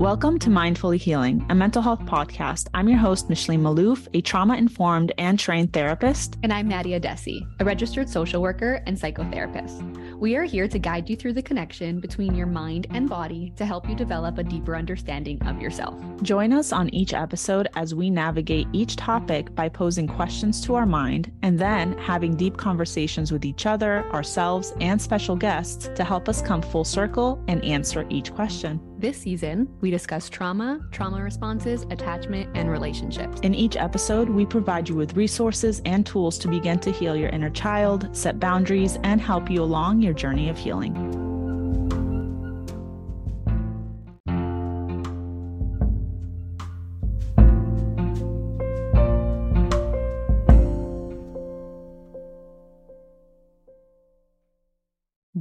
[0.00, 2.66] Welcome to Mindfully Healing, a mental health podcast.
[2.74, 6.36] I'm your host, Micheline Maalouf, a trauma informed and trained therapist.
[6.42, 10.18] And I'm Nadia Addesi, a registered social worker and psychotherapist.
[10.18, 13.64] We are here to guide you through the connection between your mind and body to
[13.64, 16.00] help you develop a deeper understanding of yourself.
[16.22, 20.86] Join us on each episode as we navigate each topic by posing questions to our
[20.86, 26.28] mind and then having deep conversations with each other, ourselves, and special guests to help
[26.28, 28.80] us come full circle and answer each question.
[29.04, 33.38] This season, we discuss trauma, trauma responses, attachment, and relationships.
[33.42, 37.28] In each episode, we provide you with resources and tools to begin to heal your
[37.28, 41.23] inner child, set boundaries, and help you along your journey of healing.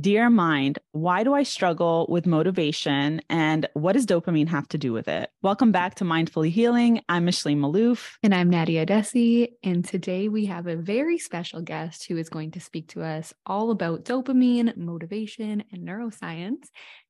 [0.03, 4.91] Dear Mind, why do I struggle with motivation and what does dopamine have to do
[4.91, 5.29] with it?
[5.41, 6.99] Welcome back to Mindfully Healing.
[7.07, 8.17] I'm Micheline Maalouf.
[8.21, 9.53] And I'm Nadia Addesi.
[9.63, 13.33] And today we have a very special guest who is going to speak to us
[13.45, 16.65] all about dopamine, motivation, and neuroscience.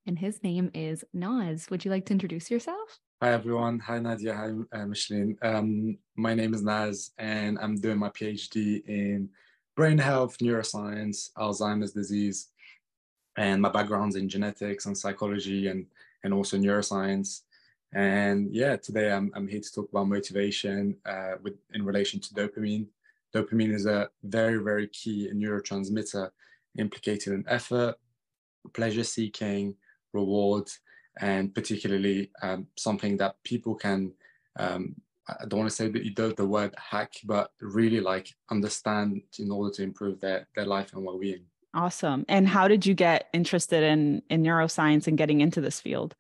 [0.05, 1.71] And his name is Nas.
[1.71, 2.99] Would you like to introduce yourself?
[3.23, 3.79] Hi, everyone.
[3.79, 4.35] Hi, Nadia.
[4.35, 5.35] Hi, uh, Micheline.
[5.41, 9.29] Um, my name is Nas, and I'm doing my PhD in
[9.75, 12.49] brain health, neuroscience, Alzheimer's disease
[13.37, 15.85] and my background's in genetics and psychology and
[16.23, 17.41] and also neuroscience.
[17.93, 22.33] And yeah today i'm, I'm here to talk about motivation uh, with in relation to
[22.33, 22.87] dopamine.
[23.35, 26.29] Dopamine is a very very key neurotransmitter
[26.77, 27.95] implicated in effort
[28.73, 29.75] pleasure seeking
[30.13, 30.69] reward
[31.17, 34.11] and particularly um, something that people can
[34.57, 34.95] um,
[35.27, 39.21] i don't want to say that you do the word hack but really like understand
[39.39, 42.25] in order to improve their, their life and well-being Awesome.
[42.29, 46.15] And how did you get interested in in neuroscience and getting into this field?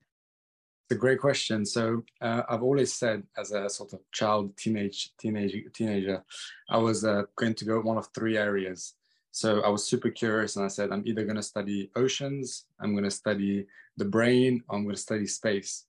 [0.89, 1.65] It's a great question.
[1.65, 6.23] So uh, I've always said, as a sort of child, teenage, teenage, teenager,
[6.69, 8.95] I was uh, going to go one of three areas.
[9.31, 12.91] So I was super curious, and I said, I'm either going to study oceans, I'm
[12.91, 13.65] going to study
[13.97, 15.85] the brain, I'm going to study space.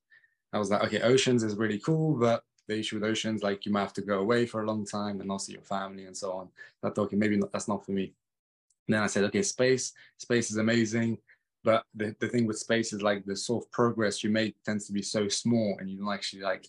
[0.53, 3.73] I was like, okay, oceans is really cool, but the issue with oceans, like you
[3.73, 6.17] might have to go away for a long time and not see your family and
[6.17, 6.49] so on.
[6.83, 8.15] I thought, okay, maybe not, that's not for me.
[8.87, 11.19] And then I said, okay, space, space is amazing.
[11.63, 14.87] But the, the thing with space is like the sort of progress you make tends
[14.87, 16.69] to be so small and you don't actually like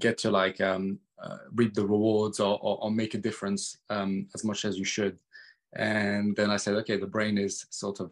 [0.00, 4.26] get to like um, uh, reap the rewards or, or, or make a difference um,
[4.34, 5.16] as much as you should.
[5.74, 8.10] And then I said, okay, the brain is sort of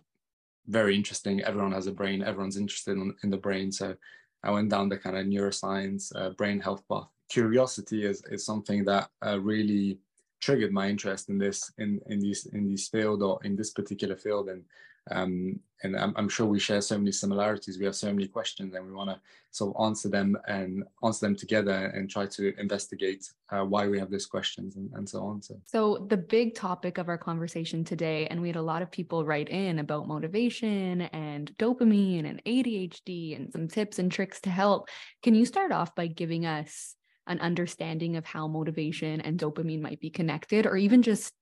[0.69, 1.43] very interesting.
[1.43, 2.23] Everyone has a brain.
[2.23, 3.73] Everyone's interested in, in the brain.
[3.73, 3.97] So
[4.45, 7.09] I went down the kind of neuroscience, uh, brain health path.
[7.29, 9.99] Curiosity is, is something that uh, really
[10.41, 14.17] triggered my interest in this in in this in this field or in this particular
[14.17, 14.49] field.
[14.49, 14.65] And
[15.11, 17.79] um, and I'm, I'm, sure we share so many similarities.
[17.79, 19.19] We have so many questions and we want to
[19.51, 23.99] sort of answer them and answer them together and try to investigate uh, why we
[23.99, 25.41] have those questions and, and so on.
[25.43, 28.91] So so the big topic of our conversation today and we had a lot of
[28.91, 34.51] people write in about motivation and dopamine and adhd and some tips and tricks to
[34.51, 34.89] help.
[35.23, 36.95] Can you start off by giving us
[37.27, 41.33] an understanding of how motivation and dopamine might be connected or even just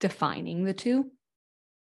[0.00, 1.10] defining the two?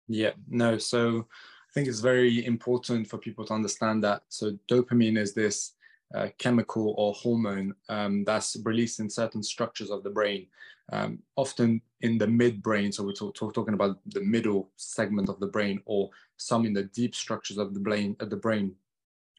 [0.08, 0.78] Yeah, no.
[0.78, 4.22] So I think it's very important for people to understand that.
[4.28, 5.74] So dopamine is this
[6.14, 10.46] uh, chemical or hormone um, that's released in certain structures of the brain,
[10.92, 12.92] um, often in the midbrain.
[12.92, 16.72] So we're talk, talk, talking about the middle segment of the brain, or some in
[16.72, 18.16] the deep structures of the brain.
[18.20, 18.74] Of the brain,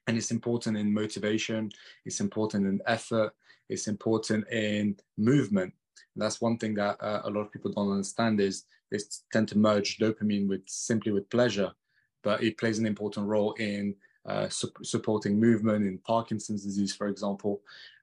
[0.05, 1.71] and it's important in motivation.
[2.05, 3.33] It's important in effort
[3.69, 5.73] it's important in movement.
[6.15, 8.97] And that's one thing that uh, a lot of people don't understand is they
[9.31, 11.71] tend to merge dopamine with simply with pleasure,
[12.23, 17.07] but it plays an important role in uh, su- supporting movement in Parkinson's disease, for
[17.07, 17.61] example.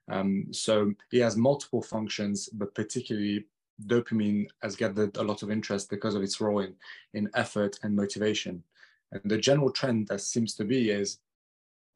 [0.09, 3.45] Um, so it has multiple functions, but particularly
[3.85, 6.73] dopamine has gathered a lot of interest because of its role in,
[7.13, 8.63] in effort and motivation.
[9.11, 11.19] And the general trend that seems to be is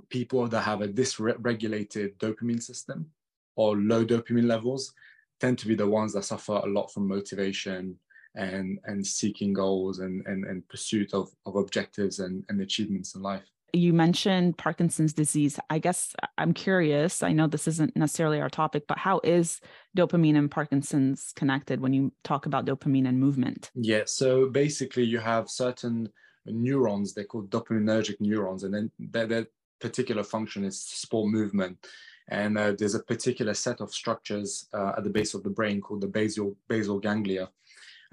[0.09, 3.09] people that have a dysregulated dopamine system
[3.55, 4.93] or low dopamine levels
[5.39, 7.97] tend to be the ones that suffer a lot from motivation
[8.35, 13.21] and and seeking goals and and, and pursuit of, of objectives and, and achievements in
[13.21, 13.43] life.
[13.73, 15.59] You mentioned parkinson's disease.
[15.69, 19.59] I guess i'm curious i know this isn't necessarily our topic but how is
[19.97, 23.71] dopamine and parkinson's connected when you talk about dopamine and movement?
[23.75, 26.09] Yeah so basically you have certain
[26.45, 29.45] neurons they're called dopaminergic neurons and then their, their
[29.79, 31.77] particular function is support movement
[32.31, 35.81] and uh, there's a particular set of structures uh, at the base of the brain
[35.81, 37.49] called the basal, basal ganglia.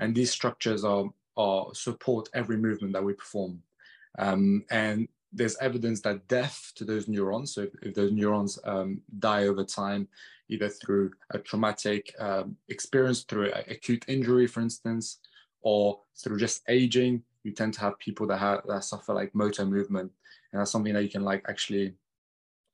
[0.01, 1.05] And these structures are,
[1.37, 3.63] are support every movement that we perform.
[4.19, 9.01] Um, and there's evidence that death to those neurons, so if, if those neurons um,
[9.21, 10.09] die over time,
[10.49, 15.19] either through a traumatic um, experience, through acute injury, for instance,
[15.63, 19.65] or through just aging, you tend to have people that, have, that suffer like motor
[19.65, 20.11] movement.
[20.53, 21.95] And that's something that you can like actually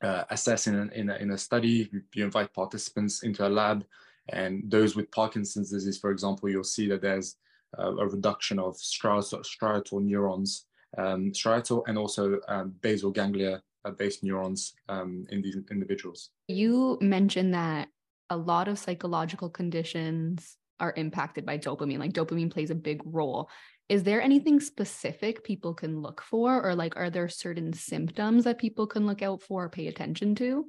[0.02, 1.88] uh, assess in in, a, in a study.
[1.92, 3.84] You, you invite participants into a lab
[4.30, 7.36] and those with Parkinson's disease, for example, you'll see that there's
[7.78, 14.22] uh, a reduction of striatal, neurons, um, striatal and also um, basal ganglia uh, based
[14.22, 16.30] neurons um, in these individuals.
[16.48, 17.88] You mentioned that
[18.30, 23.50] a lot of psychological conditions are impacted by dopamine, like dopamine plays a big role.
[23.88, 28.58] Is there anything specific people can look for, or like are there certain symptoms that
[28.58, 30.66] people can look out for or pay attention to?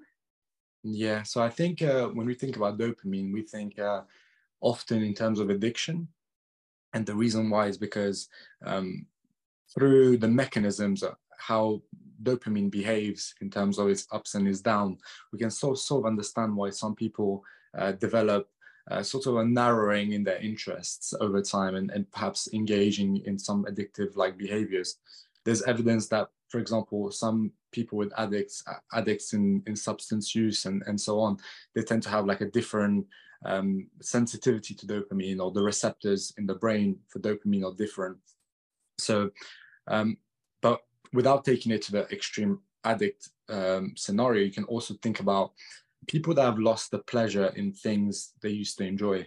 [0.83, 4.01] Yeah, so I think uh, when we think about dopamine, we think uh,
[4.61, 6.07] often in terms of addiction.
[6.93, 8.29] And the reason why is because
[8.65, 9.05] um,
[9.73, 11.81] through the mechanisms of how
[12.21, 14.97] dopamine behaves in terms of its ups and its down,
[15.31, 17.43] we can sort, sort of understand why some people
[17.77, 18.49] uh, develop
[18.91, 23.37] uh, sort of a narrowing in their interests over time and, and perhaps engaging in
[23.37, 24.97] some addictive like behaviors.
[25.43, 30.81] There's evidence that, for example, some people with addicts addicts in, in substance use and,
[30.87, 31.37] and so on
[31.75, 33.05] they tend to have like a different
[33.45, 38.17] um, sensitivity to dopamine or the receptors in the brain for dopamine are different
[38.97, 39.29] so
[39.87, 40.17] um,
[40.61, 40.79] but
[41.11, 45.51] without taking it to the extreme addict um, scenario you can also think about
[46.07, 49.25] people that have lost the pleasure in things they used to enjoy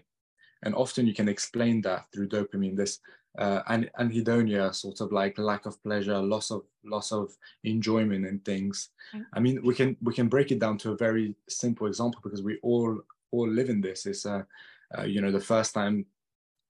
[0.63, 3.01] and often you can explain that through dopamine this
[3.39, 3.63] uh,
[4.01, 8.91] anhedonia, sort of like lack of pleasure, loss of loss of enjoyment in things.
[9.33, 12.43] I mean, we can we can break it down to a very simple example because
[12.43, 14.07] we all all live in this.
[14.07, 14.43] Is uh,
[14.99, 16.07] uh, you know the first time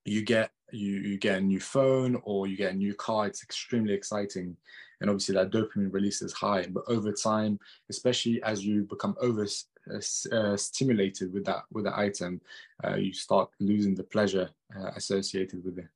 [0.05, 3.43] you get you you get a new phone or you get a new car, it's
[3.43, 4.55] extremely exciting,
[5.01, 6.67] and obviously that dopamine release is high.
[6.69, 7.59] But over time,
[7.89, 9.47] especially as you become over
[9.91, 12.41] uh, stimulated with that with the item,
[12.85, 15.89] uh, you start losing the pleasure uh, associated with it.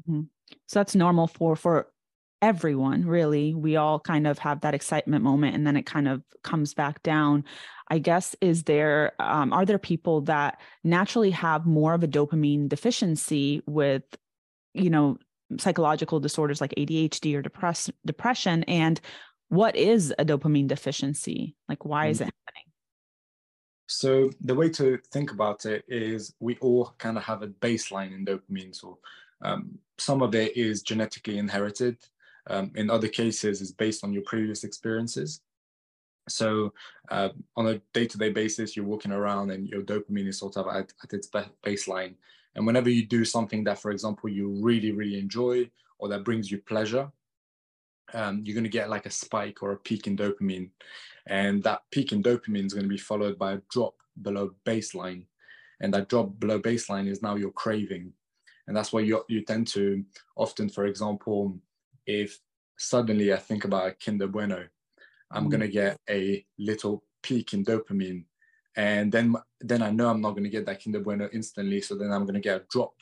[0.00, 0.22] Mm-hmm.
[0.66, 1.88] So that's normal for for
[2.42, 6.22] everyone really we all kind of have that excitement moment and then it kind of
[6.42, 7.44] comes back down
[7.88, 12.66] i guess is there um, are there people that naturally have more of a dopamine
[12.68, 14.02] deficiency with
[14.72, 15.18] you know
[15.58, 19.00] psychological disorders like adhd or depress- depression and
[19.48, 22.28] what is a dopamine deficiency like why is mm-hmm.
[22.28, 22.34] it
[23.90, 28.14] so the way to think about it is we all kind of have a baseline
[28.14, 28.98] in dopamine so
[29.42, 31.96] um, some of it is genetically inherited.
[32.48, 35.40] Um, in other cases, it's based on your previous experiences.
[36.28, 36.72] So
[37.10, 40.92] uh, on a day-to-day basis, you're walking around and your dopamine is sort of at,
[41.02, 41.28] at its
[41.64, 42.14] baseline.
[42.54, 46.50] And whenever you do something that, for example, you really, really enjoy or that brings
[46.50, 47.10] you pleasure,
[48.14, 50.70] um, you're going to get like a spike or a peak in dopamine.
[51.26, 55.24] And that peak in dopamine is going to be followed by a drop below baseline.
[55.80, 58.12] And that drop below baseline is now your craving
[58.70, 60.04] and that's why you you tend to
[60.36, 61.58] often for example
[62.06, 62.38] if
[62.78, 64.64] suddenly i think about a kinder bueno
[65.32, 65.50] i'm mm.
[65.50, 68.24] going to get a little peak in dopamine
[68.76, 71.96] and then then i know i'm not going to get that kinder bueno instantly so
[71.96, 72.94] then i'm going to get a drop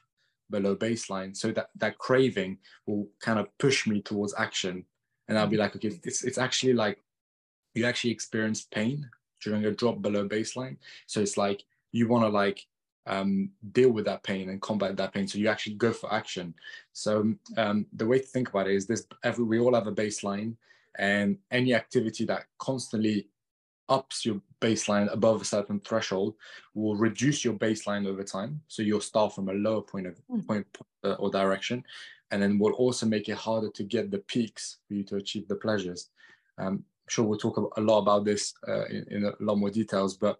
[0.50, 2.56] below baseline so that that craving
[2.86, 4.82] will kind of push me towards action
[5.28, 5.60] and i'll be mm.
[5.60, 6.98] like okay it's, it's actually like
[7.74, 9.08] you actually experience pain
[9.42, 12.66] during a drop below baseline so it's like you want to like
[13.08, 15.26] um, deal with that pain and combat that pain.
[15.26, 16.54] So you actually go for action.
[16.92, 19.92] So um, the way to think about it is this: every we all have a
[19.92, 20.54] baseline,
[20.98, 23.26] and any activity that constantly
[23.88, 26.34] ups your baseline above a certain threshold
[26.74, 28.60] will reduce your baseline over time.
[28.68, 30.46] So you'll start from a lower point of mm.
[30.46, 30.66] point
[31.04, 31.84] uh, or direction,
[32.30, 35.48] and then will also make it harder to get the peaks for you to achieve
[35.48, 36.10] the pleasures.
[36.58, 39.70] Um, I'm sure we'll talk a lot about this uh, in, in a lot more
[39.70, 40.38] details, but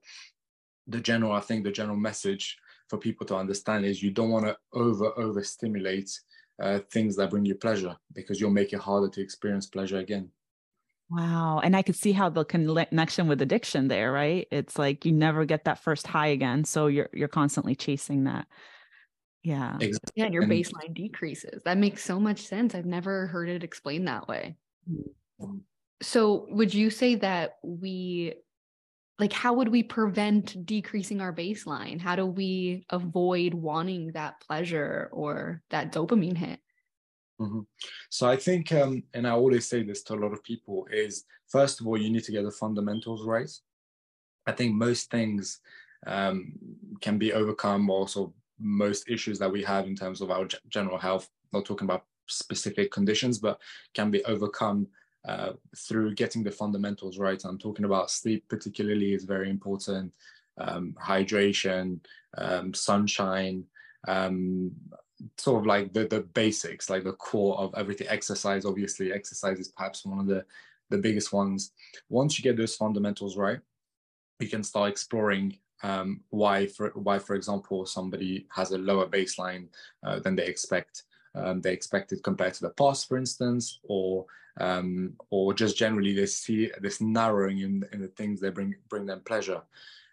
[0.86, 4.46] the general, I think the general message for people to understand is you don't want
[4.46, 6.10] to over over stimulate
[6.60, 10.30] uh, things that bring you pleasure because you'll make it harder to experience pleasure again.
[11.10, 11.60] Wow.
[11.62, 14.46] And I could see how the connection with addiction there, right?
[14.50, 16.64] It's like you never get that first high again.
[16.64, 18.46] So you're you're constantly chasing that.
[19.42, 19.76] Yeah.
[19.80, 20.12] Exactly.
[20.16, 21.62] Yeah, your baseline decreases.
[21.64, 22.74] That makes so much sense.
[22.74, 24.56] I've never heard it explained that way.
[24.90, 25.58] Mm-hmm.
[26.02, 28.34] So would you say that we
[29.18, 35.08] like how would we prevent decreasing our baseline how do we avoid wanting that pleasure
[35.12, 36.60] or that dopamine hit
[37.40, 37.60] mm-hmm.
[38.10, 41.24] so i think um, and i always say this to a lot of people is
[41.48, 43.50] first of all you need to get the fundamentals right
[44.46, 45.60] i think most things
[46.06, 46.52] um,
[47.00, 50.58] can be overcome or also most issues that we have in terms of our g-
[50.68, 53.58] general health not talking about specific conditions but
[53.94, 54.86] can be overcome
[55.26, 57.44] uh, through getting the fundamentals right.
[57.44, 60.12] I'm talking about sleep, particularly, is very important.
[60.58, 62.00] Um, hydration,
[62.36, 63.64] um, sunshine,
[64.06, 64.70] um,
[65.36, 68.08] sort of like the the basics, like the core of everything.
[68.08, 70.44] Exercise, obviously, exercise is perhaps one of the
[70.90, 71.72] the biggest ones.
[72.08, 73.60] Once you get those fundamentals right,
[74.40, 79.68] you can start exploring um, why, for why, for example, somebody has a lower baseline
[80.04, 81.04] uh, than they expect.
[81.34, 84.26] Um, they expect it compared to the past, for instance, or
[84.60, 89.06] um, or just generally they see this narrowing in, in the things that bring bring
[89.06, 89.62] them pleasure.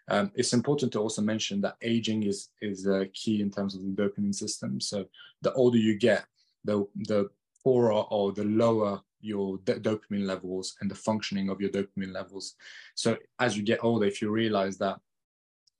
[0.08, 3.90] Um, it's important to also mention that aging is is key in terms of the
[4.02, 4.80] dopamine system.
[4.80, 5.06] So
[5.42, 6.26] the older you get,
[6.64, 7.28] the the
[7.64, 12.54] poorer or the lower your dopamine levels and the functioning of your dopamine levels.
[12.94, 15.00] So as you get older, if you realize that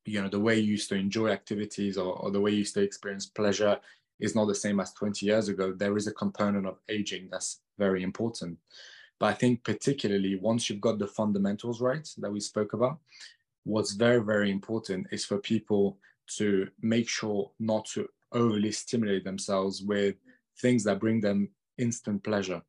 [0.07, 2.75] you know the way you used to enjoy activities or, or the way you used
[2.75, 3.79] to experience pleasure
[4.21, 7.61] is not the same as 20 years ago, there is a component of aging that's
[7.79, 8.59] very important.
[9.19, 12.99] But I think particularly once you've got the fundamentals right that we spoke about,
[13.65, 15.99] what's very, very important is for people
[16.39, 20.17] to make sure not to overly stimulate themselves with
[20.61, 21.49] things that bring them
[21.79, 22.63] instant pleasure.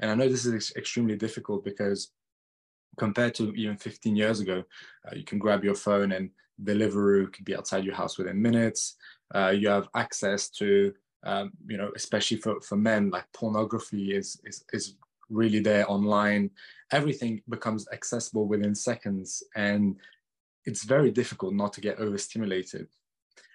[0.00, 2.12] And I know this is extremely difficult because
[2.98, 4.64] compared to even 15 years ago,
[5.06, 6.30] uh, you can grab your phone and
[6.62, 8.96] Deliveroo could be outside your house within minutes.
[9.34, 10.92] Uh, you have access to,
[11.24, 14.94] um, you know, especially for, for men, like pornography is, is, is
[15.30, 16.50] really there online.
[16.90, 19.42] Everything becomes accessible within seconds.
[19.54, 19.96] And
[20.64, 22.88] it's very difficult not to get overstimulated.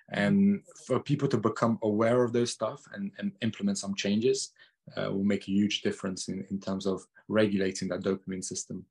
[0.09, 4.51] And for people to become aware of those stuff and, and implement some changes
[4.95, 8.85] uh, will make a huge difference in, in terms of regulating that dopamine system.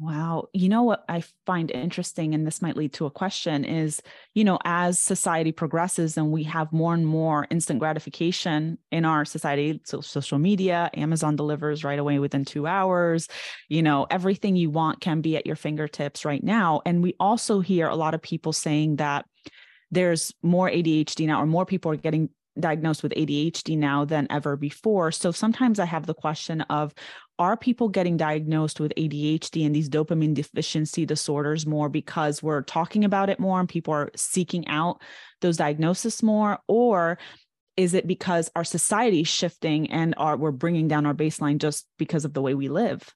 [0.00, 0.48] Wow.
[0.52, 4.00] You know what I find interesting, and this might lead to a question is,
[4.32, 9.24] you know, as society progresses and we have more and more instant gratification in our
[9.24, 13.26] society, so social media, Amazon delivers right away within two hours,
[13.68, 16.80] you know, everything you want can be at your fingertips right now.
[16.86, 19.26] And we also hear a lot of people saying that
[19.90, 22.28] there's more ADHD now, or more people are getting
[22.60, 25.12] diagnosed with ADHD now than ever before.
[25.12, 26.92] So sometimes I have the question of
[27.38, 33.04] are people getting diagnosed with ADHD and these dopamine deficiency disorders more because we're talking
[33.04, 35.00] about it more and people are seeking out
[35.40, 37.18] those diagnoses more or
[37.76, 41.86] is it because our society is shifting and are we're bringing down our baseline just
[41.96, 43.14] because of the way we live?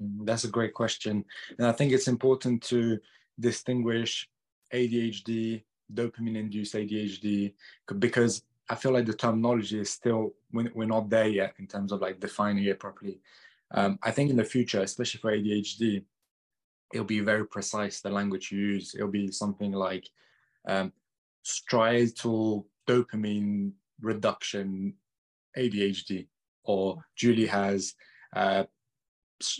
[0.00, 1.24] Mm, that's a great question.
[1.58, 2.98] And I think it's important to
[3.40, 4.28] distinguish
[4.72, 7.54] ADHD dopamine induced ADHD
[7.98, 12.00] because I feel like the terminology is still we're not there yet in terms of
[12.00, 13.20] like defining it properly.
[13.72, 16.04] Um, I think in the future, especially for ADHD,
[16.92, 18.94] it'll be very precise the language you use.
[18.94, 20.08] It'll be something like
[20.66, 20.92] um,
[21.44, 24.94] striatal dopamine reduction
[25.58, 26.28] ADHD,
[26.64, 27.94] or Julie has
[28.34, 28.64] uh,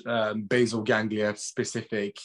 [0.07, 2.19] um, basal ganglia specific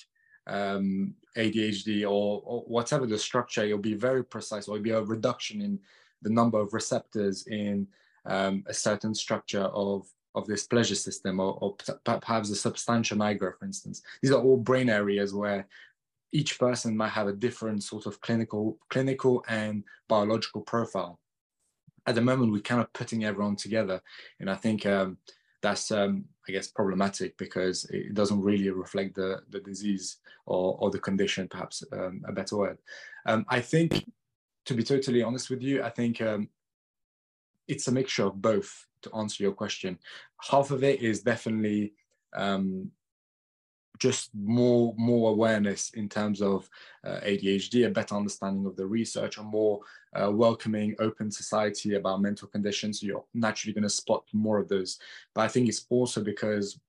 [0.48, 5.02] um, ADHD or, or, whatever the structure, it'll be very precise, or it'll be a
[5.02, 5.80] reduction in
[6.22, 7.88] the number of receptors in
[8.26, 13.58] um, a certain structure of, of this pleasure system, or, or perhaps the substantia nigra,
[13.58, 14.02] for instance.
[14.22, 15.68] These are all brain areas where
[16.32, 21.20] each person might have a different sort of clinical, clinical and biological profile.
[22.06, 24.02] At the moment, we're kind of putting everyone together,
[24.40, 25.18] and I think um,
[25.62, 30.90] that's um, I guess problematic because it doesn't really reflect the the disease or or
[30.90, 32.78] the condition, perhaps um, a better word.
[33.26, 34.06] Um, I think,
[34.70, 36.48] to be totally honest with you, I think um,
[37.68, 38.86] it's a mixture of both.
[39.04, 39.98] To answer your question,
[40.52, 41.94] half of it is definitely
[42.36, 42.92] um,
[43.98, 46.70] just more more awareness in terms of
[47.04, 49.80] uh, ADHD, a better understanding of the research, a more
[50.14, 53.02] uh, welcoming, open society about mental conditions.
[53.02, 55.00] You're naturally going to spot more of those.
[55.34, 56.80] But I think it's also because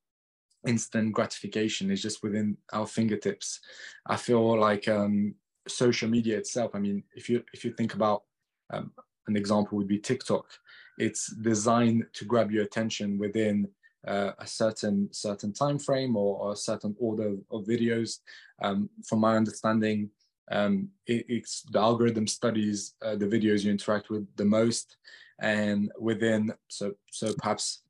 [0.66, 3.60] instant gratification is just within our fingertips.
[4.04, 5.36] I feel like um,
[5.70, 6.74] social media itself.
[6.74, 8.24] I mean, if you if you think about
[8.72, 8.92] um,
[9.26, 10.46] an example would be TikTok.
[10.98, 13.68] It's designed to grab your attention within
[14.06, 18.18] uh, a certain certain time frame or, or a certain order of videos.
[18.62, 20.10] Um, from my understanding,
[20.50, 24.96] um, it, it's the algorithm studies uh, the videos you interact with the most,
[25.40, 27.82] and within so so perhaps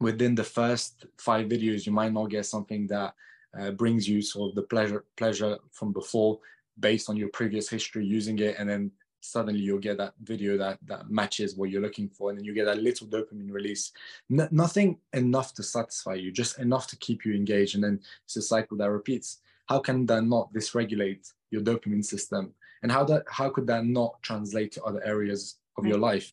[0.00, 3.14] within the first five videos, you might not get something that
[3.58, 6.38] uh, brings you sort of the pleasure pleasure from before
[6.78, 8.90] based on your previous history using it, and then
[9.24, 12.52] suddenly you'll get that video that that matches what you're looking for and then you
[12.52, 13.92] get that little dopamine release.
[14.30, 18.36] N- nothing enough to satisfy you just enough to keep you engaged and then it's
[18.36, 19.40] a cycle that repeats.
[19.66, 22.52] How can that not dysregulate your dopamine system?
[22.82, 26.32] And how that how could that not translate to other areas of your life?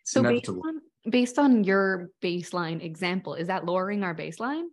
[0.00, 0.62] It's so inevitable.
[0.62, 4.68] based on based on your baseline example, is that lowering our baseline?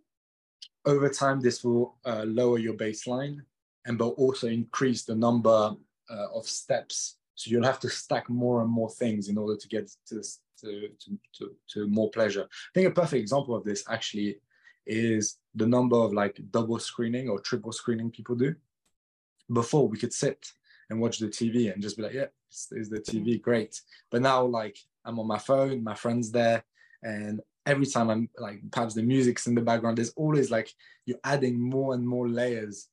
[0.86, 3.40] Over time, this will uh, lower your baseline
[3.86, 5.74] and but also increase the number
[6.10, 7.16] uh, of steps.
[7.34, 10.22] So you'll have to stack more and more things in order to get to,
[10.60, 12.42] to, to, to, to more pleasure.
[12.42, 14.40] I think a perfect example of this actually
[14.86, 18.54] is the number of like double screening or triple screening people do.
[19.52, 20.52] Before we could sit
[20.90, 23.80] and watch the TV and just be like, yeah, is the TV great?
[24.10, 26.64] But now like I'm on my phone, my friend's there,
[27.02, 30.72] and every time I'm like perhaps the music's in the background, there's always like
[31.04, 32.88] you're adding more and more layers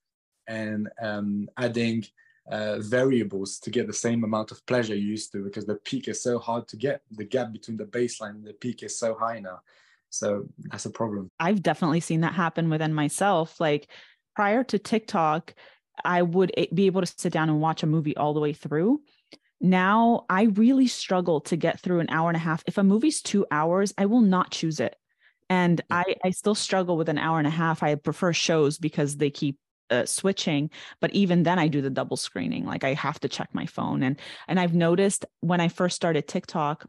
[0.48, 2.04] and um, adding
[2.50, 6.08] uh, variables to get the same amount of pleasure you used to because the peak
[6.08, 7.02] is so hard to get.
[7.12, 9.62] The gap between the baseline and the peak is so high now.
[10.10, 11.32] So that's a problem.
[11.40, 13.60] I've definitely seen that happen within myself.
[13.60, 13.88] Like
[14.36, 15.56] prior to TikTok,
[16.04, 19.02] I would be able to sit down and watch a movie all the way through.
[19.62, 22.64] Now I really struggle to get through an hour and a half.
[22.68, 24.96] If a movie's two hours, I will not choose it.
[25.50, 27.84] And I, I still struggle with an hour and a half.
[27.84, 29.58] I prefer shows because they keep
[29.94, 30.70] uh, switching
[31.00, 34.04] but even then i do the double screening like i have to check my phone
[34.04, 36.86] and and i've noticed when i first started tiktok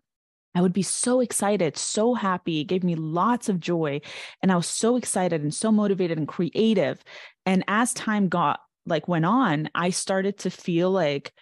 [0.54, 2.60] I would be so excited, so happy.
[2.60, 4.00] It gave me lots of joy.
[4.40, 7.02] And I was so excited and so motivated and creative.
[7.44, 11.32] And as time got like went on, I started to feel like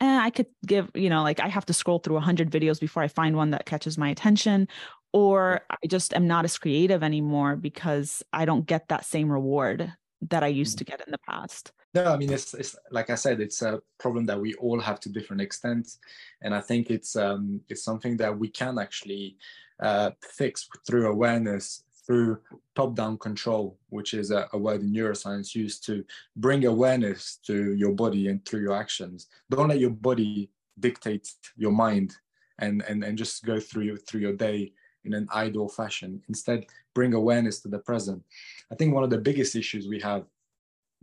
[0.00, 3.02] eh, I could give, you know, like I have to scroll through 100 videos before
[3.02, 4.66] I find one that catches my attention.
[5.12, 9.92] Or I just am not as creative anymore because I don't get that same reward
[10.28, 10.96] that I used to mm-hmm.
[10.98, 11.72] get in the past.
[11.94, 15.00] No, I mean it's, it's like I said, it's a problem that we all have
[15.00, 15.98] to different extents,
[16.42, 19.36] and I think it's um, it's something that we can actually
[19.80, 22.38] uh, fix through awareness, through
[22.76, 26.04] top-down control, which is a, a, word in neuroscience used to
[26.36, 29.26] bring awareness to your body and through your actions.
[29.50, 32.16] Don't let your body dictate your mind
[32.60, 34.72] and and and just go through your through your day
[35.04, 36.22] in an idle fashion.
[36.28, 38.22] Instead, bring awareness to the present.
[38.70, 40.24] I think one of the biggest issues we have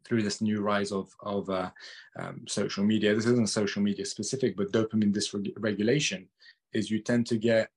[0.03, 1.69] through this new rise of, of uh,
[2.17, 6.25] um, social media, this isn't social media specific, but dopamine dysregulation,
[6.73, 7.69] is you tend to get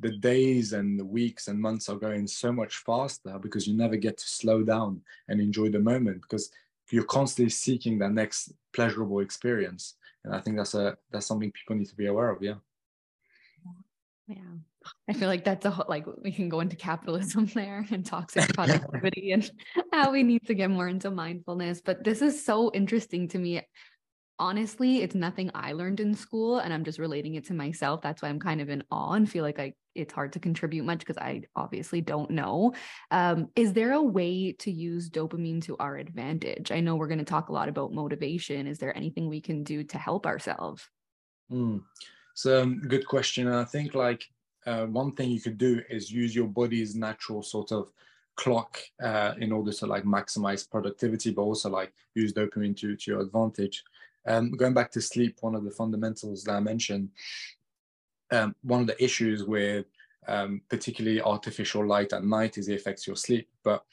[0.00, 3.96] the days and the weeks and months are going so much faster because you never
[3.96, 6.50] get to slow down and enjoy the moment because
[6.90, 9.94] you're constantly seeking that next pleasurable experience.
[10.24, 12.42] And I think that's a that's something people need to be aware of.
[12.42, 12.54] Yeah.
[14.26, 14.36] Yeah.
[15.08, 18.48] I feel like that's a whole, like we can go into capitalism there and toxic
[18.54, 19.50] productivity and
[19.92, 21.80] how we need to get more into mindfulness.
[21.80, 23.62] But this is so interesting to me.
[24.38, 28.02] Honestly, it's nothing I learned in school, and I'm just relating it to myself.
[28.02, 30.84] That's why I'm kind of in awe and feel like I it's hard to contribute
[30.84, 32.74] much because I obviously don't know.
[33.10, 36.72] Um, is there a way to use dopamine to our advantage?
[36.72, 38.66] I know we're going to talk a lot about motivation.
[38.66, 40.88] Is there anything we can do to help ourselves?
[41.50, 41.82] Mm.
[42.34, 43.46] So, um, good question.
[43.48, 44.24] I think like
[44.66, 47.90] uh, one thing you could do is use your body's natural sort of
[48.36, 53.10] clock uh, in order to like maximize productivity, but also like use dopamine to, to
[53.10, 53.84] your advantage.
[54.26, 57.10] Um, going back to sleep, one of the fundamentals that I mentioned,
[58.32, 59.86] um, one of the issues with
[60.26, 63.48] um, particularly artificial light at night is it affects your sleep.
[63.62, 63.84] But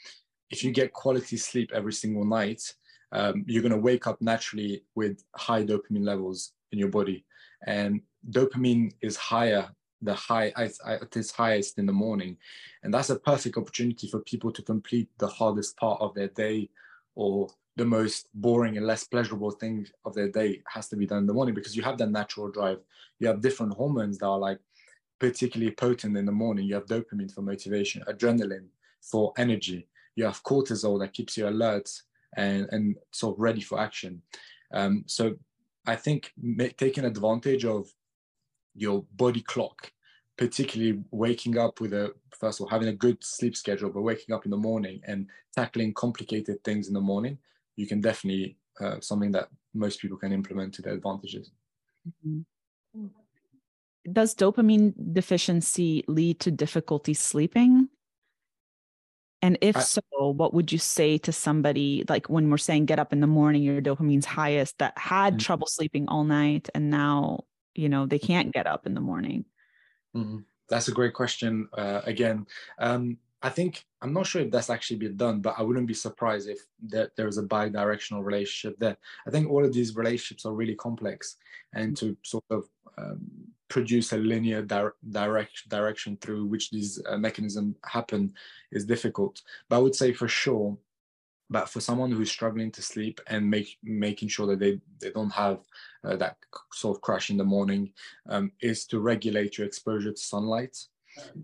[0.49, 2.61] if you get quality sleep every single night,
[3.11, 7.25] um, you're going to wake up naturally with high dopamine levels in your body.
[7.67, 9.69] And dopamine is higher
[10.01, 12.37] the high at its highest in the morning.
[12.83, 16.69] And that's a perfect opportunity for people to complete the hardest part of their day
[17.15, 21.19] or the most boring and less pleasurable thing of their day has to be done
[21.19, 22.79] in the morning because you have that natural drive.
[23.19, 24.59] You have different hormones that are like
[25.19, 26.65] particularly potent in the morning.
[26.65, 28.67] You have dopamine for motivation adrenaline
[29.01, 29.87] for energy.
[30.15, 31.89] You have cortisol that keeps you alert
[32.35, 34.21] and, and sort of ready for action.
[34.73, 35.35] Um, so
[35.87, 36.31] i think
[36.77, 37.89] taking advantage of
[38.75, 39.91] your body clock,
[40.37, 44.33] particularly waking up with a first of all having a good sleep schedule, but waking
[44.33, 47.37] up in the morning and tackling complicated things in the morning,
[47.75, 51.51] you can definitely uh, something that most people can implement to their advantages.
[52.25, 53.05] Mm-hmm.
[54.11, 57.89] Does dopamine deficiency lead to difficulty sleeping?
[59.43, 62.99] And if I, so, what would you say to somebody like when we're saying get
[62.99, 65.39] up in the morning, your dopamine's highest that had mm-hmm.
[65.39, 69.45] trouble sleeping all night and now you know they can't get up in the morning.
[70.15, 70.39] Mm-hmm.
[70.69, 72.45] that's a great question uh, again.
[72.79, 75.95] Um, i think i'm not sure if that's actually been done but i wouldn't be
[75.95, 78.97] surprised if that there is a bi-directional relationship there.
[79.27, 81.37] I think all of these relationships are really complex
[81.73, 83.19] and to sort of um,
[83.67, 88.33] produce a linear di- direct direction through which these uh, mechanisms happen
[88.71, 89.41] is difficult.
[89.69, 90.77] But i would say for sure
[91.51, 95.29] but for someone who's struggling to sleep and make making sure that they, they don't
[95.31, 95.59] have
[96.03, 96.37] uh, that
[96.73, 97.91] sort of crash in the morning
[98.29, 100.77] um, is to regulate your exposure to sunlight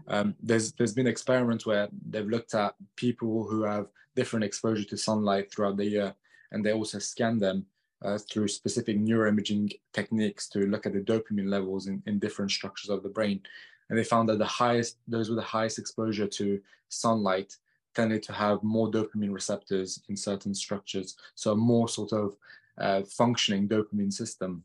[0.08, 4.98] Um, there's there's been experiments where they've looked at people who have different exposure to
[4.98, 6.16] sunlight throughout the year,
[6.52, 7.66] and they also scan them
[8.06, 12.90] uh, through specific neuroimaging techniques to look at the dopamine levels in, in different structures
[12.90, 13.42] of the brain.
[13.90, 17.58] And they found that the highest, those with the highest exposure to sunlight
[17.96, 21.18] tended to have more dopamine receptors in certain structures.
[21.36, 22.36] So more sort of
[22.78, 24.64] uh, functioning dopamine system.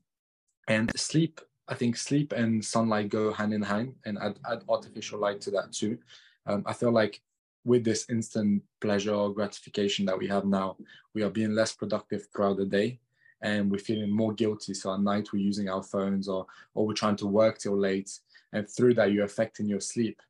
[0.68, 5.18] And sleep, I think sleep and sunlight go hand in hand and add, add artificial
[5.18, 5.98] light to that too.
[6.46, 7.20] Um, I feel like
[7.64, 10.76] with this instant pleasure or gratification that we have now,
[11.14, 12.98] we are being less productive throughout the day
[13.42, 14.74] and we're feeling more guilty.
[14.74, 18.18] So at night we're using our phones or or we're trying to work till late.
[18.52, 20.20] And through that you're affecting your sleep.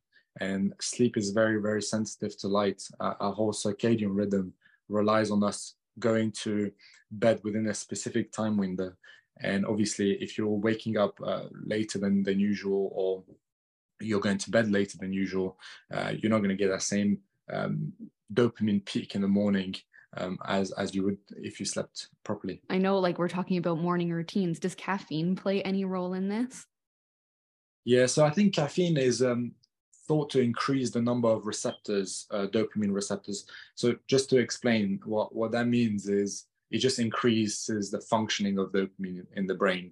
[0.41, 2.83] And sleep is very, very sensitive to light.
[3.01, 4.55] Uh, our whole circadian rhythm
[4.89, 6.73] relies on us going to
[7.11, 8.93] bed within a specific time window.
[9.41, 13.25] And obviously, if you're waking up uh, later than, than usual or
[14.01, 15.59] you're going to bed later than usual,
[15.93, 17.19] uh, you're not going to get that same
[17.53, 17.93] um,
[18.33, 19.75] dopamine peak in the morning
[20.17, 22.61] um, as as you would if you slept properly.
[22.69, 24.59] I know, like we're talking about morning routines.
[24.59, 26.67] Does caffeine play any role in this?
[27.85, 29.53] Yeah, so I think caffeine is um,
[30.13, 33.47] thought to increase the number of receptors, uh, dopamine receptors.
[33.77, 36.31] So just to explain, what what that means is
[36.71, 39.87] it just increases the functioning of dopamine in the brain.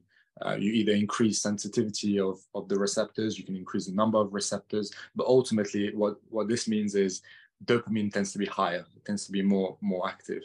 [0.44, 4.34] Uh, you either increase sensitivity of, of the receptors, you can increase the number of
[4.40, 7.22] receptors, but ultimately what, what this means is
[7.64, 10.42] dopamine tends to be higher, it tends to be more, more active.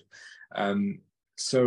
[0.63, 0.99] Um,
[1.35, 1.59] so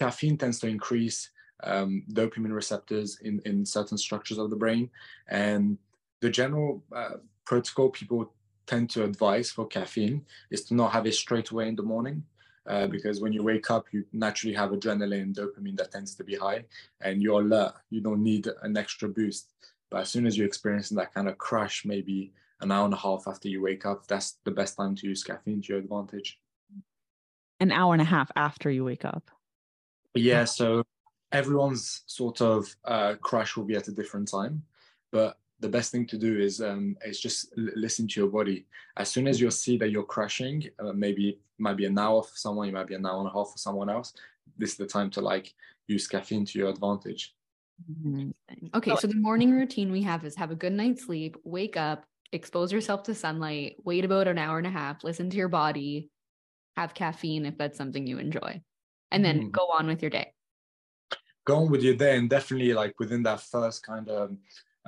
[0.00, 1.30] caffeine tends to increase
[1.64, 4.90] um, dopamine receptors in, in certain structures of the brain.
[5.28, 5.78] And
[6.20, 7.18] the general uh,
[7.48, 8.30] protocol people
[8.66, 12.22] tend to advise for caffeine is to not have it straight away in the morning.
[12.66, 16.22] Uh, because when you wake up, you naturally have adrenaline and dopamine that tends to
[16.22, 16.62] be high,
[17.00, 17.72] and you're alert.
[17.88, 19.54] You don't need an extra boost.
[19.90, 22.98] But as soon as you're experiencing that kind of crash, maybe an hour and a
[22.98, 26.38] half after you wake up, that's the best time to use caffeine to your advantage.
[27.60, 29.30] An hour and a half after you wake up.
[30.14, 30.84] Yeah, so
[31.32, 34.62] everyone's sort of uh, crash will be at a different time,
[35.10, 38.66] but the best thing to do is um, is just listen to your body.
[38.96, 42.36] As soon as you see that you're crashing, uh, maybe might be an hour for
[42.36, 44.12] someone, it might be an hour and a half for someone else.
[44.56, 45.52] This is the time to like
[45.88, 47.34] use caffeine to your advantage.
[47.90, 48.30] Mm-hmm.
[48.74, 52.04] Okay, so the morning routine we have is have a good night's sleep, wake up,
[52.32, 56.10] expose yourself to sunlight, wait about an hour and a half, listen to your body,
[56.76, 58.60] have caffeine if that's something you enjoy,
[59.10, 59.50] and then mm.
[59.52, 60.32] go on with your day.
[61.44, 64.36] Go on with your day, and definitely like within that first kind of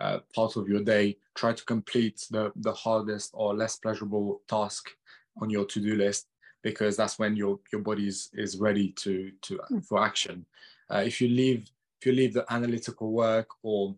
[0.01, 4.91] uh, part of your day, try to complete the the hardest or less pleasurable task
[5.41, 6.27] on your to do list
[6.63, 9.85] because that's when your your body is, is ready to to mm.
[9.85, 10.45] for action.
[10.93, 13.95] Uh, if you leave if you leave the analytical work or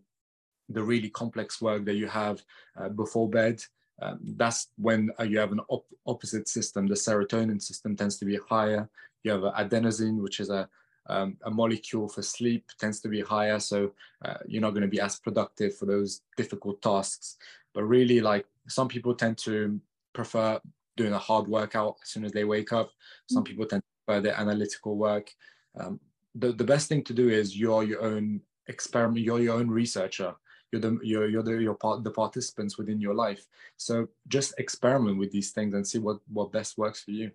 [0.69, 2.41] the really complex work that you have
[2.77, 3.63] uh, before bed.
[4.01, 6.87] Um, that's when uh, you have an op- opposite system.
[6.87, 8.89] The serotonin system tends to be higher.
[9.23, 10.67] You have adenosine, which is a
[11.07, 13.59] um, a molecule for sleep, tends to be higher.
[13.59, 13.91] So
[14.23, 17.37] uh, you're not going to be as productive for those difficult tasks.
[17.73, 19.79] But really, like some people tend to
[20.13, 20.59] prefer
[20.95, 22.91] doing a hard workout as soon as they wake up.
[23.27, 23.47] Some mm.
[23.47, 25.31] people tend to prefer the analytical work.
[25.79, 25.99] Um,
[26.35, 30.35] the, the best thing to do is you're your own experiment, you're your own researcher
[30.73, 33.45] you're the you're, you're the part the participants within your life
[33.77, 37.31] so just experiment with these things and see what what best works for you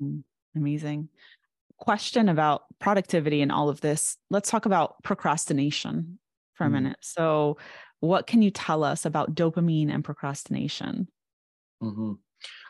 [0.00, 0.22] mm,
[0.54, 1.08] amazing
[1.82, 6.16] question about productivity and all of this let's talk about procrastination
[6.54, 6.74] for a mm.
[6.74, 7.58] minute so
[7.98, 11.08] what can you tell us about dopamine and procrastination
[11.82, 12.12] mm-hmm.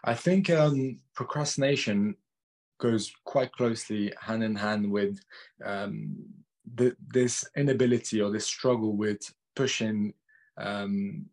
[0.04, 2.14] i think um, procrastination
[2.80, 5.20] goes quite closely hand in hand with
[5.62, 6.16] um,
[6.74, 9.20] the, this inability or this struggle with
[9.54, 10.14] pushing
[10.56, 11.26] um,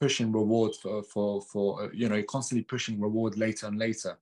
[0.00, 4.16] pushing reward for for for uh, you know constantly pushing reward later and later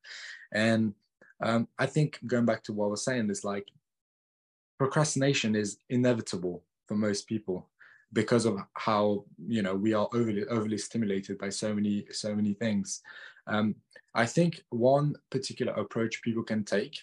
[0.52, 0.94] and
[1.40, 3.68] um, i think going back to what i was saying is like
[4.78, 7.68] procrastination is inevitable for most people
[8.12, 12.54] because of how you know we are overly overly stimulated by so many so many
[12.54, 13.02] things
[13.46, 13.74] um,
[14.14, 16.98] i think one particular approach people can take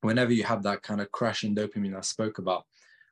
[0.00, 2.64] whenever you have that kind of crash in dopamine i spoke about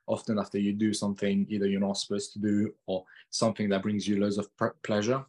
[0.07, 4.07] often after you do something either you're not supposed to do or something that brings
[4.07, 4.47] you loads of
[4.83, 5.23] pleasure.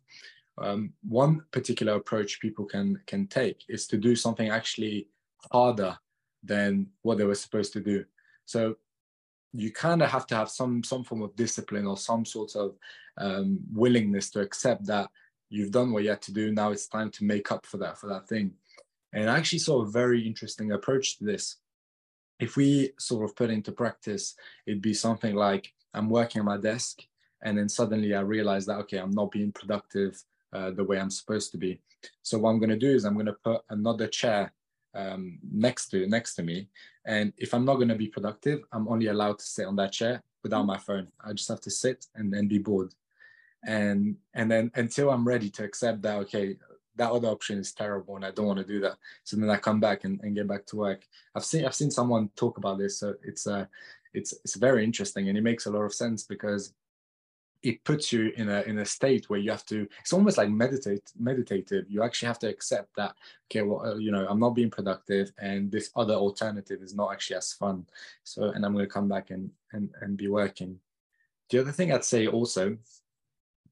[0.59, 5.09] Um, one particular approach people can can take is to do something actually
[5.53, 5.99] harder
[6.43, 8.05] than what they were supposed to do.
[8.45, 8.77] So
[9.53, 12.77] you kind of have to have some some form of discipline or some sort of
[13.19, 15.11] um, willingness to accept that
[15.49, 16.53] you've done what you had to do.
[16.53, 18.53] Now it's time to make up for that for that thing.
[19.13, 21.57] And I actually saw a very interesting approach to this
[22.39, 24.35] if we sort of put into practice,
[24.67, 27.03] it'd be something like I'm working on my desk
[27.43, 31.11] and then suddenly I realize that okay, I'm not being productive uh, the way I'm
[31.11, 31.81] supposed to be.
[32.23, 34.53] So what I'm going to do is I'm going to put another chair
[34.95, 36.69] um, next to next to me,
[37.05, 39.93] and if I'm not going to be productive, I'm only allowed to sit on that
[39.93, 40.69] chair without mm.
[40.69, 41.09] my phone.
[41.23, 42.95] I just have to sit and then be bored,
[43.67, 46.57] and and then until I'm ready to accept that okay,
[46.97, 48.97] that other option is terrible and I don't want to do that.
[49.25, 51.07] So then I come back and, and get back to work.
[51.35, 52.99] I've seen I've seen someone talk about this.
[52.99, 53.67] So it's uh
[54.15, 56.73] it's it's very interesting and it makes a lot of sense because
[57.67, 60.49] it puts you in a in a state where you have to it's almost like
[60.49, 61.85] meditate meditative.
[61.89, 63.15] You actually have to accept that
[63.47, 67.13] okay well uh, you know i'm not being productive and this other alternative is not
[67.13, 67.85] actually as fun.
[68.23, 70.79] So and i'm going to come back and and, and be working.
[71.51, 72.77] The other thing i'd say also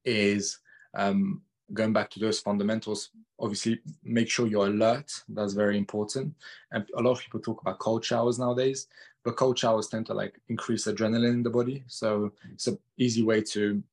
[0.03, 0.59] is
[0.93, 1.41] um,
[1.73, 5.11] going back to those fundamentals obviously make sure you're alert.
[5.27, 6.33] That's very important.
[6.71, 8.87] And a lot of people talk about cold showers nowadays
[9.25, 11.83] but cold showers tend to like increase adrenaline in the body.
[11.87, 13.83] So it's an easy way to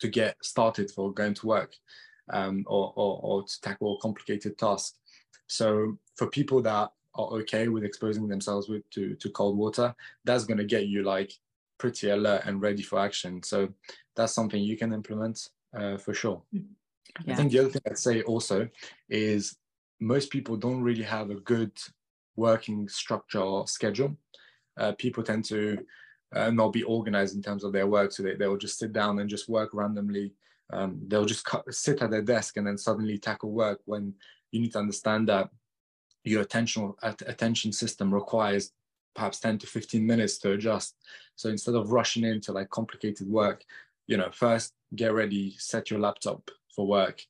[0.00, 1.74] to get started for going to work
[2.30, 4.94] um, or, or, or to tackle a complicated task.
[5.48, 9.92] So for people that are okay with exposing themselves with to, to cold water
[10.24, 11.32] that's going to get you like
[11.78, 13.42] pretty alert and ready for action.
[13.42, 13.68] So
[14.14, 16.62] that's something you can implement uh, for sure yeah.
[17.28, 18.68] i think the other thing i'd say also
[19.08, 19.56] is
[20.00, 21.72] most people don't really have a good
[22.36, 24.16] working structure or schedule
[24.78, 25.78] uh, people tend to
[26.34, 28.12] uh, not be organized in terms of their work.
[28.12, 30.32] So they, they'll just sit down and just work randomly.
[30.70, 34.14] Um, they'll just cut, sit at their desk and then suddenly tackle work when
[34.52, 35.48] you need to understand that
[36.24, 38.72] your attention attention system requires
[39.14, 40.96] perhaps 10 to 15 minutes to adjust.
[41.36, 43.64] So instead of rushing into like complicated work,
[44.06, 47.22] you know, first get ready, set your laptop for work,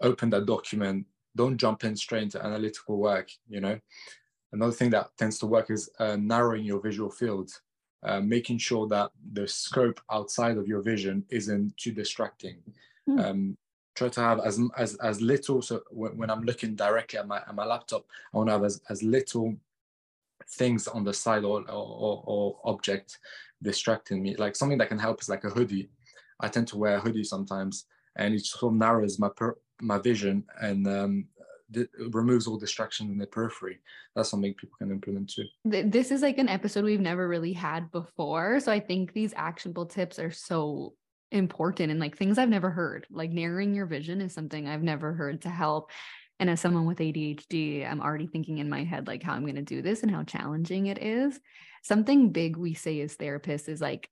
[0.00, 3.78] open that document, don't jump in straight into analytical work, you know,
[4.52, 7.50] Another thing that tends to work is uh, narrowing your visual field,
[8.02, 12.56] uh, making sure that the scope outside of your vision isn't too distracting.
[13.08, 13.24] Mm.
[13.24, 13.58] Um,
[13.94, 17.38] try to have as, as, as little, so when, when, I'm looking directly at my,
[17.38, 19.54] at my laptop, I want to have as, as little
[20.52, 23.18] things on the side or, or, or object
[23.62, 24.34] distracting me.
[24.36, 25.90] Like something that can help is like a hoodie.
[26.40, 29.98] I tend to wear a hoodie sometimes and it sort of narrows my per, my
[29.98, 31.28] vision and um,
[32.10, 33.78] removes all distraction in the periphery.
[34.14, 35.44] That's something people can implement too.
[35.64, 38.60] This is like an episode we've never really had before.
[38.60, 40.94] So I think these actionable tips are so
[41.30, 43.06] important and like things I've never heard.
[43.10, 45.90] Like narrowing your vision is something I've never heard to help.
[46.40, 49.56] And as someone with ADHD, I'm already thinking in my head like how I'm going
[49.56, 51.38] to do this and how challenging it is.
[51.82, 54.08] Something big we say as therapists is like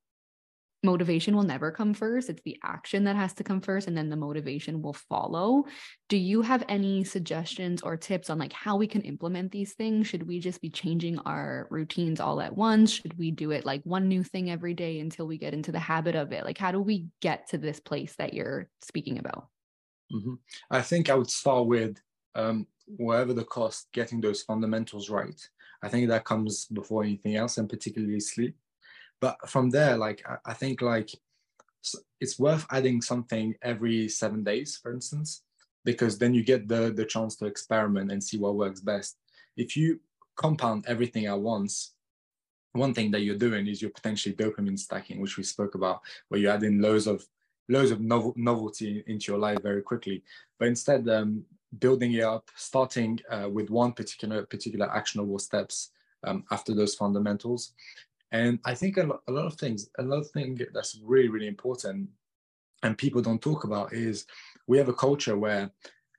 [0.83, 2.29] motivation will never come first.
[2.29, 5.65] It's the action that has to come first, and then the motivation will follow.
[6.09, 10.07] Do you have any suggestions or tips on like how we can implement these things?
[10.07, 12.93] Should we just be changing our routines all at once?
[12.93, 15.79] Should we do it like one new thing every day until we get into the
[15.79, 16.45] habit of it?
[16.45, 19.49] Like, how do we get to this place that you're speaking about?
[20.13, 20.35] Mm-hmm.
[20.71, 21.97] I think I would start with
[22.35, 25.41] um, whatever the cost, getting those fundamentals right.
[25.83, 28.57] I think that comes before anything else, and particularly sleep
[29.21, 31.11] but from there like I, I think like
[32.21, 35.43] it's worth adding something every seven days for instance
[35.85, 39.17] because then you get the the chance to experiment and see what works best.
[39.57, 40.01] If you
[40.37, 41.93] compound everything at once
[42.73, 46.39] one thing that you're doing is you're potentially dopamine stacking which we spoke about where
[46.41, 47.27] you add in loads of
[47.71, 50.23] loads of novel, novelty into your life very quickly.
[50.59, 51.45] But instead um,
[51.79, 55.91] building it up starting uh, with one particular particular actionable steps
[56.25, 57.73] um, after those fundamentals
[58.37, 62.09] and I think a lot, a lot of things, another thing that's really, really important
[62.83, 64.27] and people don't talk about is
[64.67, 65.71] we have a culture where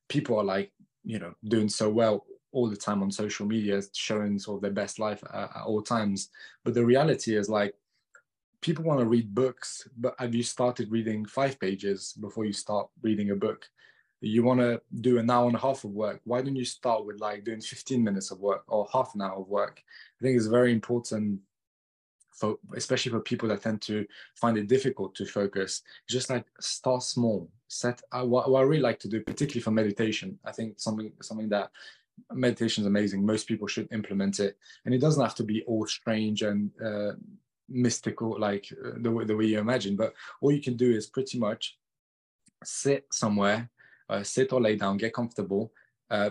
[0.09, 0.71] people are like,
[1.03, 4.71] you know, doing so well all the time on social media, showing sort of their
[4.71, 6.29] best life at, at all times.
[6.63, 7.73] But the reality is like,
[8.61, 12.89] people want to read books, but have you started reading five pages before you start
[13.01, 13.69] reading a book?
[14.19, 16.21] You want to do an hour and a half of work.
[16.23, 19.35] Why don't you start with like doing 15 minutes of work or half an hour
[19.39, 19.83] of work?
[20.19, 21.39] I think it's very important
[22.75, 27.49] especially for people that tend to find it difficult to focus just like start small.
[27.69, 31.11] Set uh, what, what i really like to do particularly for meditation i think something
[31.21, 31.69] something that
[32.33, 33.25] meditation is amazing.
[33.25, 34.57] Most people should implement it.
[34.85, 37.11] And it doesn't have to be all strange and uh,
[37.69, 41.07] mystical like uh, the, way, the way you imagine but all you can do is
[41.07, 41.77] pretty much
[42.63, 43.69] sit somewhere
[44.09, 45.71] uh, sit or lay down get comfortable
[46.09, 46.29] uh,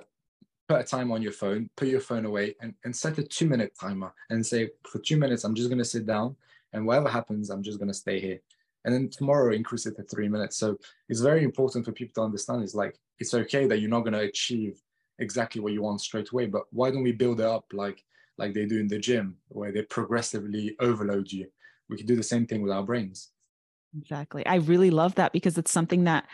[0.68, 3.48] put a time on your phone, put your phone away, and, and set a two
[3.48, 6.37] minute timer and say, for two minutes, I'm just going to sit down,
[6.72, 8.40] and whatever happens, I'm just going to stay here.
[8.85, 10.57] And then tomorrow, increase it to three minutes.
[10.57, 14.00] So it's very important for people to understand is like, it's okay that you're not
[14.00, 14.81] going to achieve
[15.18, 18.05] exactly what you want straight away, but why don't we build it up like,
[18.38, 21.46] like they do in the gym, where they progressively overload you?
[21.88, 23.31] We can do the same thing with our brains.
[23.98, 24.44] Exactly.
[24.46, 26.26] I really love that because it's something that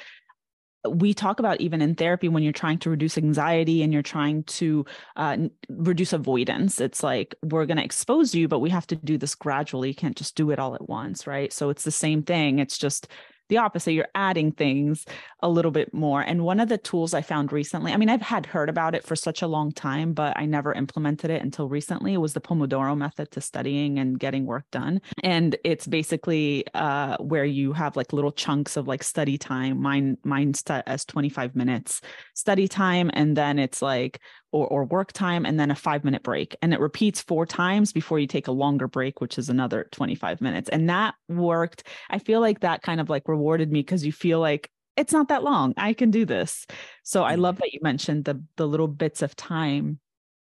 [0.88, 4.42] we talk about even in therapy when you're trying to reduce anxiety and you're trying
[4.44, 4.84] to
[5.16, 5.36] uh,
[5.68, 9.34] reduce avoidance it's like we're going to expose you but we have to do this
[9.34, 9.88] gradually.
[9.88, 11.52] You can't just do it all at once right?
[11.52, 12.58] So it's the same thing.
[12.58, 13.08] It's just
[13.52, 15.04] the opposite you're adding things
[15.40, 16.22] a little bit more.
[16.22, 19.04] And one of the tools i found recently i mean i've had heard about it
[19.04, 22.40] for such a long time but i never implemented it until recently it was the
[22.40, 25.00] pomodoro method to studying and getting work done.
[25.22, 30.18] And it's basically uh, where you have like little chunks of like study time mine
[30.24, 30.52] mine
[30.86, 32.00] as 25 minutes
[32.34, 33.10] study time.
[33.12, 34.20] And then it's like
[34.52, 36.56] or, or work time and then a five minute break.
[36.62, 40.40] And it repeats four times before you take a longer break, which is another 25
[40.40, 40.68] minutes.
[40.68, 41.84] And that worked.
[42.10, 45.28] I feel like that kind of like rewarded me because you feel like it's not
[45.28, 45.72] that long.
[45.76, 46.66] I can do this.
[47.02, 49.98] So I love that you mentioned the the little bits of time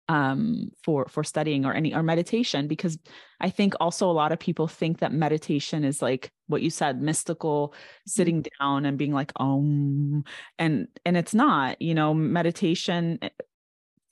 [0.09, 2.97] um for for studying or any or meditation because
[3.39, 7.01] i think also a lot of people think that meditation is like what you said
[7.01, 8.09] mystical mm-hmm.
[8.09, 10.23] sitting down and being like um
[10.59, 13.29] and and it's not you know meditation eh,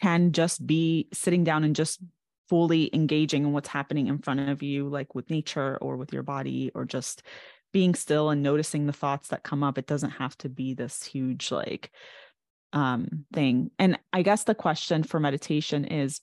[0.02, 2.00] can just be sitting down and just
[2.50, 6.24] fully engaging in what's happening in front of you, like with nature or with your
[6.24, 7.24] body, or just
[7.72, 9.78] being still and noticing the thoughts that come up.
[9.78, 11.92] It doesn't have to be this huge, like,
[12.74, 13.72] um, thing.
[13.78, 16.22] And I guess the question for meditation is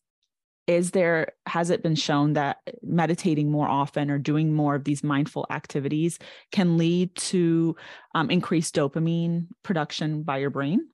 [0.66, 5.04] is there has it been shown that meditating more often or doing more of these
[5.04, 6.18] mindful activities
[6.50, 7.76] can lead to
[8.14, 10.88] um, increased dopamine production by your brain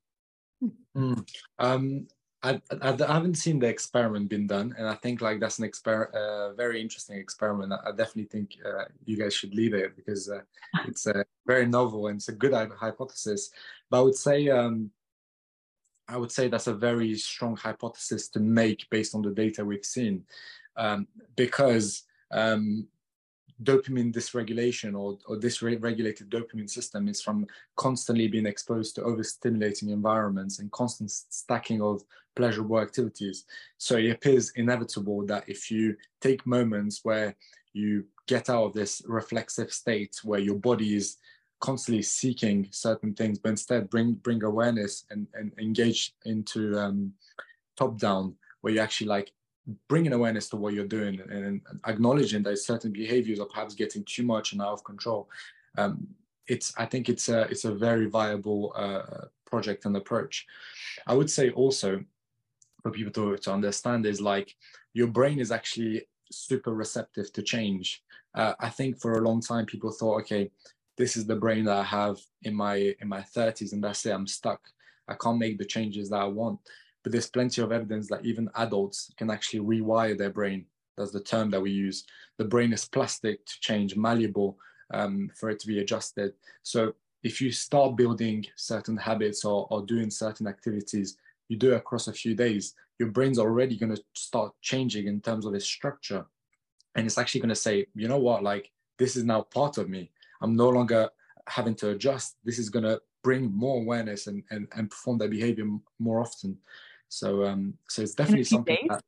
[0.95, 1.27] mm.
[1.59, 2.07] um,
[2.43, 5.69] I, I, I, haven't seen the experiment been done, and I think like that's an
[5.69, 7.73] exper- uh, very interesting experiment.
[7.73, 10.41] I, definitely think uh, you guys should lead it because uh,
[10.87, 13.51] it's uh, very novel and it's a good hypothesis.
[13.91, 14.91] But I would say um,
[16.09, 19.85] I would say that's a very strong hypothesis to make based on the data we've
[19.85, 20.25] seen,
[20.77, 22.03] um, because
[22.33, 22.89] um,
[23.65, 27.47] dopamine dysregulation or, or dysregulated dopamine system is from
[27.77, 32.03] constantly being exposed to overstimulating environments and constant stacking of
[32.35, 33.45] pleasurable activities.
[33.79, 37.37] So it appears inevitable that if you take moments where
[37.73, 41.17] you get out of this reflexive state where your body is
[41.61, 47.13] constantly seeking certain things, but instead bring bring awareness and, and engage into um,
[47.77, 49.33] top down, where you actually like
[49.89, 54.25] bringing awareness to what you're doing and, acknowledging that certain behaviors are perhaps getting too
[54.25, 55.29] much and out of control.
[55.79, 56.09] Um,
[56.49, 60.47] it's I think it's a it's a very viable uh, project and approach.
[61.07, 62.05] I would say also
[62.83, 64.57] for people to, to understand is like
[64.93, 68.03] your brain is actually super receptive to change.
[68.35, 70.51] Uh, I think for a long time people thought, okay,
[70.97, 74.13] this is the brain that I have in my in my 30s and that's it,
[74.13, 74.61] I'm stuck.
[75.09, 76.61] I can't make the changes that I want.
[77.03, 80.67] But there's plenty of evidence that even adults can actually rewire their brain.
[80.97, 82.05] That's the term that we use.
[82.39, 84.57] The brain is plastic to change, malleable
[84.93, 86.35] um, for it to be adjusted.
[86.63, 91.17] So if you start building certain habits or, or doing certain activities
[91.49, 95.47] you do across a few days, your brain's already going to start changing in terms
[95.47, 96.25] of its structure.
[96.95, 99.89] And it's actually going to say, you know what, like this is now part of
[99.89, 100.11] me.
[100.41, 101.09] I'm no longer
[101.49, 102.37] having to adjust.
[102.45, 105.67] This is going to bring more awareness and, and, and perform that behavior
[105.99, 106.59] more often.
[107.13, 108.75] So, um, so it's definitely something.
[108.75, 108.89] Days?
[108.89, 109.03] That,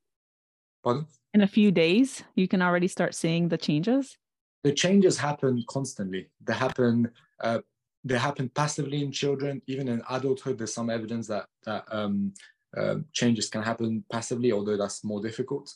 [0.83, 1.07] pardon?
[1.33, 4.19] In a few days, you can already start seeing the changes.
[4.63, 6.29] The changes happen constantly.
[6.47, 7.61] They happen uh,
[8.05, 9.63] they happen passively in children.
[9.67, 12.35] Even in adulthood, there's some evidence that, that um,
[12.77, 15.73] uh, changes can happen passively, although that's more difficult.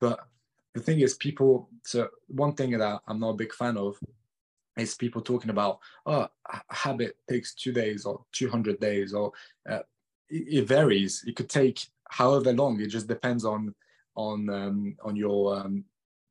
[0.00, 0.20] But
[0.74, 3.98] the thing is, people, so one thing that I'm not a big fan of
[4.78, 9.32] is people talking about, oh, a habit takes two days or 200 days, or
[9.68, 9.80] uh,
[10.34, 11.24] it, varies.
[11.26, 12.80] It could take however long.
[12.80, 13.74] It just depends on
[14.16, 15.84] on um, on your um,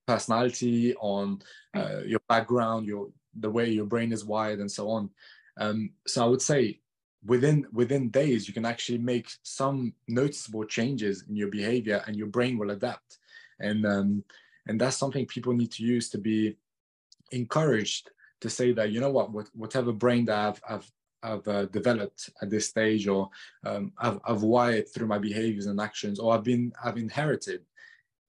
[0.08, 1.42] personality, on
[1.76, 5.10] uh, your background, your the way your brain is wired and so on.
[5.58, 6.80] Um, so I would say
[7.26, 12.28] within within days you can actually make some noticeable changes in your behavior and your
[12.28, 13.20] brain will adapt.
[13.60, 14.24] And um,
[14.68, 16.58] and that's something people need to use to be
[17.32, 18.12] encouraged
[18.42, 20.92] to say that you know what, what whatever brain that I've I've
[21.24, 23.30] I've uh, developed at this stage, or
[23.66, 27.62] um, I've, I've wired through my behaviors and actions, or I've been I've inherited,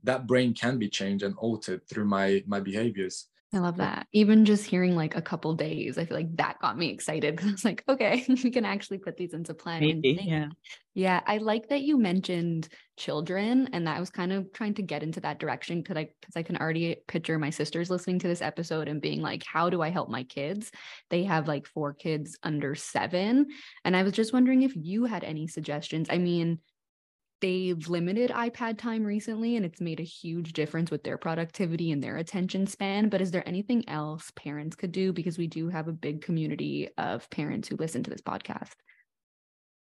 [0.05, 3.29] that brain can be changed and altered through my my behaviors.
[3.55, 4.07] I love that.
[4.13, 7.49] Even just hearing like a couple days, I feel like that got me excited because
[7.49, 9.81] I was like, okay, we can actually put these into plan.
[9.81, 10.49] Maybe, yeah.
[10.95, 11.21] Yeah.
[11.27, 15.03] I like that you mentioned children and that I was kind of trying to get
[15.03, 18.43] into that direction because I because I can already picture my sisters listening to this
[18.43, 20.71] episode and being like, how do I help my kids?
[21.11, 23.47] They have like four kids under seven.
[23.85, 26.09] And I was just wondering if you had any suggestions.
[26.11, 26.59] I mean,
[27.41, 32.03] they've limited iPad time recently and it's made a huge difference with their productivity and
[32.03, 33.09] their attention span.
[33.09, 35.13] But is there anything else parents could do?
[35.13, 38.73] Because we do have a big community of parents who listen to this podcast.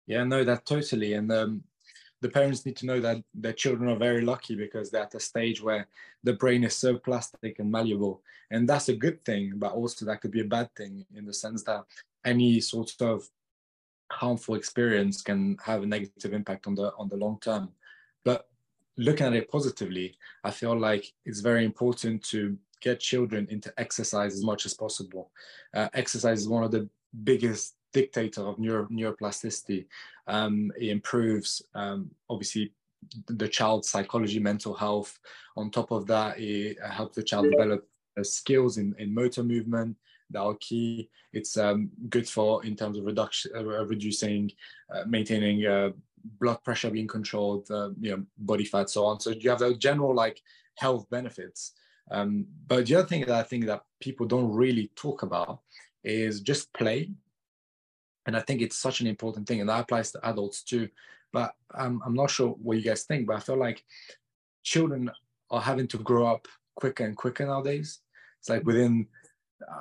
[0.06, 1.14] Yeah, no, that totally.
[1.14, 1.62] And um,
[2.20, 5.20] the parents need to know that their children are very lucky because they're at a
[5.20, 5.88] stage where
[6.22, 8.22] the brain is so plastic and malleable.
[8.50, 11.34] And that's a good thing, but also that could be a bad thing in the
[11.34, 11.84] sense that
[12.24, 13.28] any sort of
[14.12, 17.70] harmful experience can have a negative impact on the on the long term.
[18.24, 18.48] But
[18.98, 24.34] looking at it positively i feel like it's very important to get children into exercise
[24.34, 25.30] as much as possible.
[25.72, 26.88] Uh, exercise is one of the
[27.24, 29.86] biggest dictator of neuro, neuroplasticity.
[30.26, 32.72] Um, it improves um, obviously
[33.28, 35.18] the child's psychology mental health.
[35.56, 37.88] On top of that it helps the child develop
[38.18, 39.96] uh, skills in, in motor movement
[40.60, 41.08] key.
[41.32, 44.52] It's um, good for in terms of reduction, uh, reducing,
[44.92, 45.90] uh, maintaining uh,
[46.40, 49.20] blood pressure being controlled, uh, you know, body fat, so on.
[49.20, 50.40] So you have the general like
[50.76, 51.72] health benefits.
[52.10, 55.60] Um, but the other thing that I think that people don't really talk about
[56.04, 57.10] is just play.
[58.26, 60.88] And I think it's such an important thing, and that applies to adults too.
[61.32, 63.82] But um, I'm not sure what you guys think, but I feel like
[64.62, 65.10] children
[65.50, 68.00] are having to grow up quicker and quicker nowadays.
[68.38, 69.06] It's like within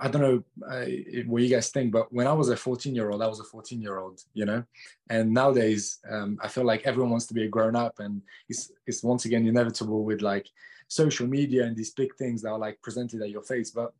[0.01, 0.85] I don't know uh,
[1.25, 3.43] what you guys think, but when I was a 14 year old, I was a
[3.43, 4.63] 14 year old, you know.
[5.09, 8.71] And nowadays, um, I feel like everyone wants to be a grown up, and it's
[8.87, 10.47] it's once again inevitable with like
[10.87, 13.71] social media and these big things that are like presented at your face.
[13.71, 13.93] But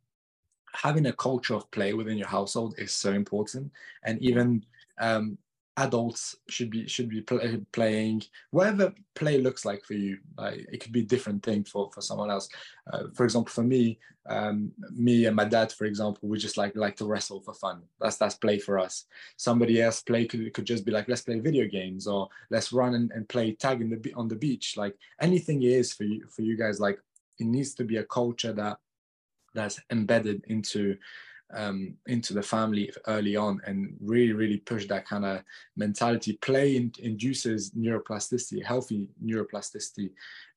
[0.74, 3.72] having a culture of play within your household is so important,
[4.04, 4.64] and even
[5.00, 5.38] um,
[5.76, 8.22] adults should be should be play, playing.
[8.50, 12.00] Whatever play looks like for you like it could be a different thing for for
[12.00, 12.48] someone else.
[12.92, 13.98] Uh, for example for me
[14.28, 17.82] um, me and my dad for example we just like like to wrestle for fun.
[18.00, 19.06] That's that's play for us.
[19.36, 22.94] Somebody else play could, could just be like let's play video games or let's run
[22.94, 24.76] and, and play tag in the on the beach.
[24.76, 26.80] Like anything is for you for you guys.
[26.80, 26.98] Like
[27.38, 28.78] it needs to be a culture that
[29.54, 30.96] that's embedded into
[31.52, 35.42] um, into the family early on and really, really push that kind of
[35.76, 36.38] mentality.
[36.42, 40.10] Play in, induces neuroplasticity, healthy neuroplasticity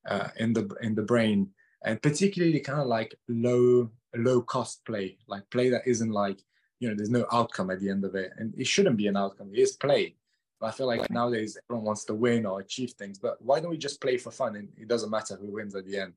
[0.08, 1.48] uh, in the in the brain,
[1.84, 6.42] and particularly kind of like low low cost play, like play that isn't like
[6.80, 9.16] you know there's no outcome at the end of it, and it shouldn't be an
[9.16, 9.50] outcome.
[9.52, 10.16] It is play.
[10.58, 13.18] But I feel like nowadays everyone wants to win or achieve things.
[13.18, 14.56] But why don't we just play for fun?
[14.56, 16.14] And it doesn't matter who wins at the end.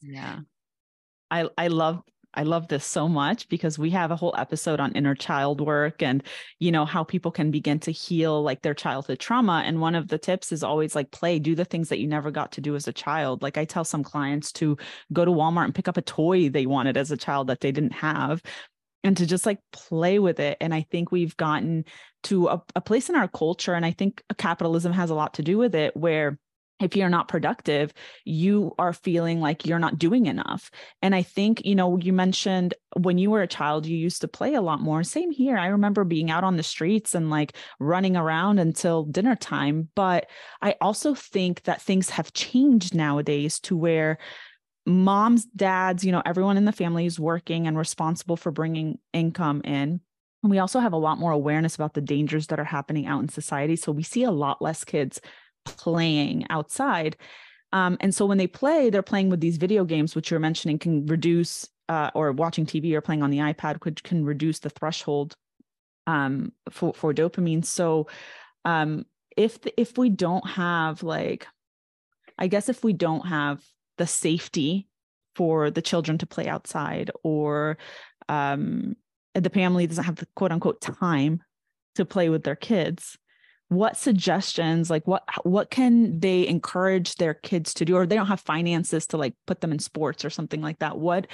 [0.00, 0.40] Yeah.
[1.30, 2.02] I, I love
[2.34, 6.02] I love this so much because we have a whole episode on inner child work
[6.02, 6.22] and
[6.58, 9.62] you know how people can begin to heal like their childhood trauma.
[9.64, 12.30] And one of the tips is always like play do the things that you never
[12.30, 13.42] got to do as a child.
[13.42, 14.76] Like I tell some clients to
[15.12, 17.72] go to Walmart and pick up a toy they wanted as a child that they
[17.72, 18.42] didn't have
[19.04, 20.56] and to just like play with it.
[20.60, 21.84] And I think we've gotten
[22.24, 25.42] to a, a place in our culture and I think capitalism has a lot to
[25.42, 26.38] do with it where
[26.80, 27.92] if you're not productive,
[28.24, 30.70] you are feeling like you're not doing enough.
[31.02, 34.28] And I think, you know, you mentioned when you were a child, you used to
[34.28, 35.02] play a lot more.
[35.04, 35.56] Same here.
[35.56, 39.88] I remember being out on the streets and like running around until dinner time.
[39.94, 40.26] But
[40.62, 44.18] I also think that things have changed nowadays to where
[44.84, 49.62] moms, dads, you know, everyone in the family is working and responsible for bringing income
[49.64, 50.00] in.
[50.42, 53.22] And we also have a lot more awareness about the dangers that are happening out
[53.22, 53.76] in society.
[53.76, 55.20] So we see a lot less kids
[55.64, 57.16] playing outside.
[57.72, 60.78] Um, and so when they play, they're playing with these video games, which you're mentioning
[60.78, 64.70] can reduce, uh, or watching TV or playing on the iPad, which can reduce the
[64.70, 65.34] threshold
[66.06, 67.64] um, for for dopamine.
[67.64, 68.06] So
[68.64, 69.06] um,
[69.36, 71.46] if the, if we don't have like,
[72.38, 73.62] I guess if we don't have
[73.98, 74.88] the safety
[75.34, 77.78] for the children to play outside, or
[78.28, 78.94] um,
[79.34, 81.42] the family doesn't have the quote unquote time
[81.96, 83.18] to play with their kids,
[83.74, 87.96] what suggestions like what what can they encourage their kids to do?
[87.96, 90.98] Or they don't have finances to like put them in sports or something like that.
[90.98, 91.26] What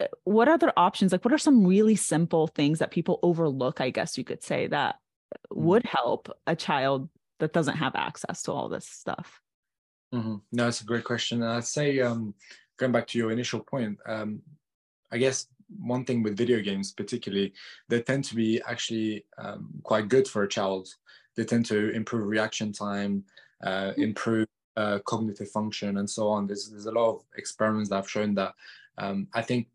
[0.00, 1.12] uh, what other options?
[1.12, 4.66] Like what are some really simple things that people overlook i guess you could say
[4.68, 5.64] that mm-hmm.
[5.64, 7.08] would help a child
[7.40, 9.40] that doesn't have access to all this stuff?
[10.14, 10.36] Mm-hmm.
[10.52, 11.42] no it's a great question.
[11.42, 12.34] And i'd say um
[12.78, 14.40] going back to your initial point um
[15.12, 15.46] i guess
[15.78, 17.52] one thing with video games particularly
[17.88, 20.88] they tend to be actually um, quite good for a child
[21.38, 23.22] they tend to improve reaction time,
[23.62, 24.02] uh, hmm.
[24.02, 26.48] improve uh, cognitive function, and so on.
[26.48, 28.54] There's there's a lot of experiments that have shown that.
[28.98, 29.68] Um, I think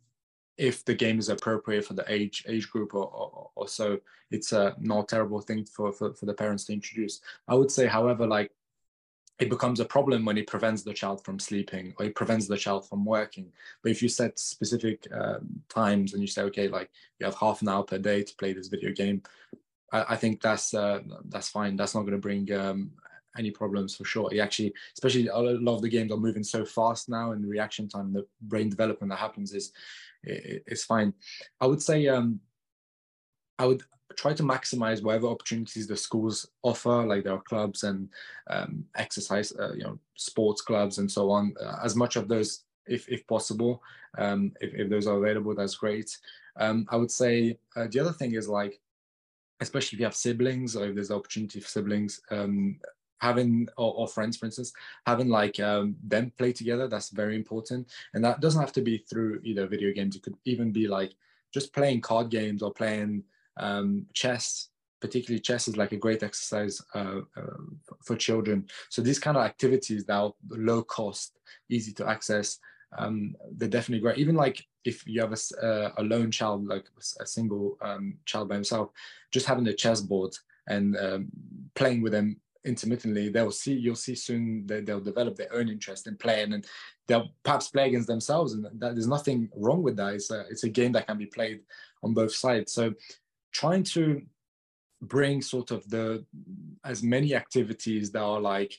[0.58, 3.98] if the game is appropriate for the age age group or, or, or so,
[4.30, 7.22] it's a not terrible thing for, for for the parents to introduce.
[7.48, 8.52] I would say, however, like
[9.40, 12.58] it becomes a problem when it prevents the child from sleeping or it prevents the
[12.58, 13.52] child from working.
[13.82, 17.62] But if you set specific um, times and you say, okay, like you have half
[17.62, 19.24] an hour per day to play this video game,
[19.94, 21.78] I, I think that's uh, that's fine.
[21.78, 22.92] That's not going to bring um,
[23.38, 24.28] any problems for sure.
[24.34, 27.48] It actually, especially a lot of the games are moving so fast now, and the
[27.48, 29.72] reaction time, the brain development that happens is
[30.24, 31.14] is fine.
[31.62, 32.40] I would say um,
[33.60, 33.84] I would
[34.16, 38.10] try to maximize whatever opportunities the schools offer, like there are clubs and
[38.50, 41.54] um, exercise, uh, you know, sports clubs and so on.
[41.64, 43.82] Uh, as much of those, if if possible,
[44.18, 46.18] um, if, if those are available, that's great.
[46.58, 48.80] Um, I would say uh, the other thing is like,
[49.64, 52.80] especially if you have siblings or if there's opportunity for siblings, um,
[53.20, 54.74] having or, or, friends for instance
[55.06, 57.88] having like um, them play together that's very important.
[58.14, 60.16] And that doesn't have to be through either video games.
[60.16, 61.14] It could even be like
[61.54, 63.24] just playing card games or playing
[63.58, 64.70] um, chess.
[65.00, 67.64] Particularly chess is like a great exercise uh, uh,
[68.06, 68.68] for children.
[68.90, 71.40] So these kind of activities that are low cost
[71.70, 72.60] easy to access
[72.98, 74.18] um, they're definitely great.
[74.18, 76.86] Even like if you have a, uh, a lone child like
[77.20, 78.90] a single um, child by himself
[79.32, 80.32] just having a chessboard
[80.68, 81.28] and um,
[81.76, 86.08] playing with them intermittently they'll see you'll see soon that they'll develop their own interest
[86.08, 86.66] in playing and
[87.08, 90.14] they'll perhaps play against themselves and that, there's nothing wrong with that.
[90.14, 91.62] It's a, it's a game that can be played
[92.02, 92.72] on both sides.
[92.72, 92.94] So
[93.52, 94.22] trying to
[95.02, 96.26] bring sort of the
[96.86, 98.74] as many activities that are like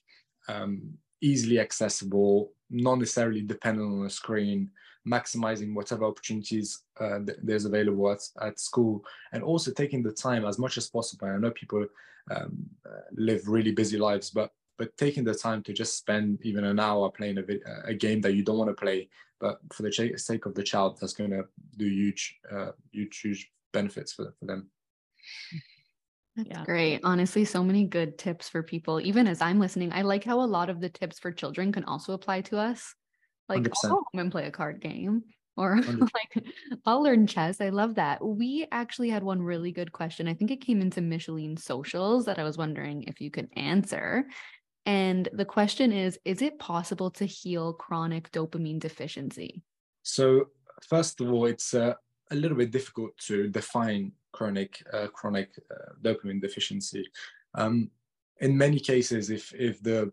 [0.49, 4.71] um, easily accessible not necessarily dependent on a screen
[5.07, 10.45] maximizing whatever opportunities uh, th- there's available at, at school and also taking the time
[10.45, 11.87] as much as possible i know people
[12.31, 16.65] um, uh, live really busy lives but but taking the time to just spend even
[16.65, 17.45] an hour playing a,
[17.87, 19.09] a game that you don't want to play
[19.41, 21.45] but for the ch- sake of the child that's going to
[21.77, 24.71] do huge uh, huge huge benefits for, for them
[26.37, 26.65] that's yeah.
[26.65, 27.01] great.
[27.05, 29.01] Honestly, so many good tips for people.
[29.01, 31.85] Even as I'm listening, I like how a lot of the tips for children can
[31.85, 32.95] also apply to us.
[33.49, 33.73] Like, 100%.
[33.85, 35.25] I'll go home and play a card game
[35.57, 36.45] or like
[36.87, 37.61] I'll learn chess.
[37.61, 38.25] I love that.
[38.25, 40.29] We actually had one really good question.
[40.29, 44.27] I think it came into Micheline socials that I was wondering if you could answer.
[44.87, 49.63] And the question is Is it possible to heal chronic dopamine deficiency?
[50.03, 50.49] So,
[50.83, 51.95] first of all, it's uh,
[52.31, 57.07] a little bit difficult to define chronic uh, chronic uh, dopamine deficiency.
[57.55, 57.91] Um,
[58.41, 60.13] in many cases, if if the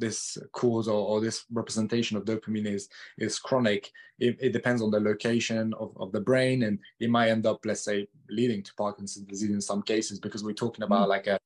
[0.00, 2.88] this cause or, or, this representation of dopamine is
[3.18, 7.28] is chronic it, it, depends on the location of, of the brain and it might
[7.28, 11.06] end up let's say leading to parkinson's disease in some cases because we're talking about
[11.06, 11.10] mm.
[11.10, 11.38] like a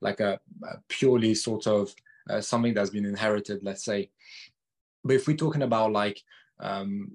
[0.00, 1.94] like a, a purely sort of
[2.30, 4.10] uh, something that's been inherited let's say
[5.04, 6.20] but if we're talking about like
[6.60, 7.12] um,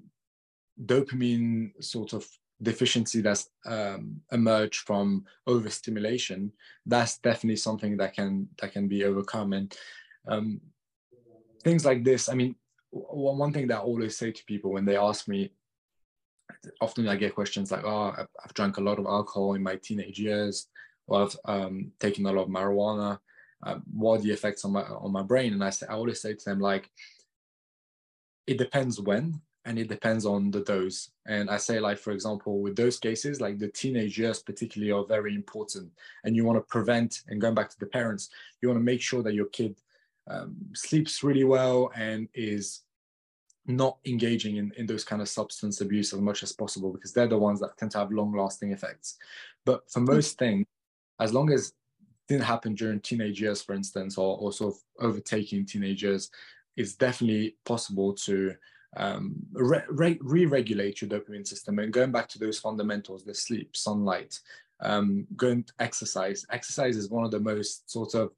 [0.86, 2.26] dopamine sort of
[2.62, 6.52] deficiency that's um, emerged from overstimulation
[6.86, 9.76] that's definitely something that can that can be overcome and
[10.28, 10.60] um,
[11.64, 12.28] things like this.
[12.28, 12.54] I mean,
[12.90, 15.52] one thing that I always say to people when they ask me,
[16.80, 19.76] often I get questions like, "Oh, I've, I've drank a lot of alcohol in my
[19.76, 20.68] teenage years,
[21.06, 23.18] or I've um, taken a lot of marijuana.
[23.62, 26.20] Uh, what are the effects on my on my brain?" And I say, I always
[26.20, 26.90] say to them like,
[28.46, 31.10] "It depends when." And it depends on the dose.
[31.26, 35.06] And I say, like, for example, with those cases, like the teenage years particularly are
[35.06, 35.90] very important.
[36.22, 38.28] And you want to prevent, and going back to the parents,
[38.60, 39.76] you want to make sure that your kid
[40.28, 42.82] um, sleeps really well and is
[43.66, 47.26] not engaging in, in those kind of substance abuse as much as possible because they're
[47.26, 49.16] the ones that tend to have long lasting effects.
[49.64, 50.06] But for hmm.
[50.06, 50.66] most things,
[51.20, 51.74] as long as it
[52.28, 56.30] didn't happen during teenage years, for instance, or, or sort of overtaking teenagers,
[56.76, 58.54] it's definitely possible to
[58.96, 64.38] um, re- regulate your dopamine system and going back to those fundamentals, the sleep, sunlight,
[64.80, 66.44] um, going to exercise.
[66.50, 68.32] Exercise is one of the most sort of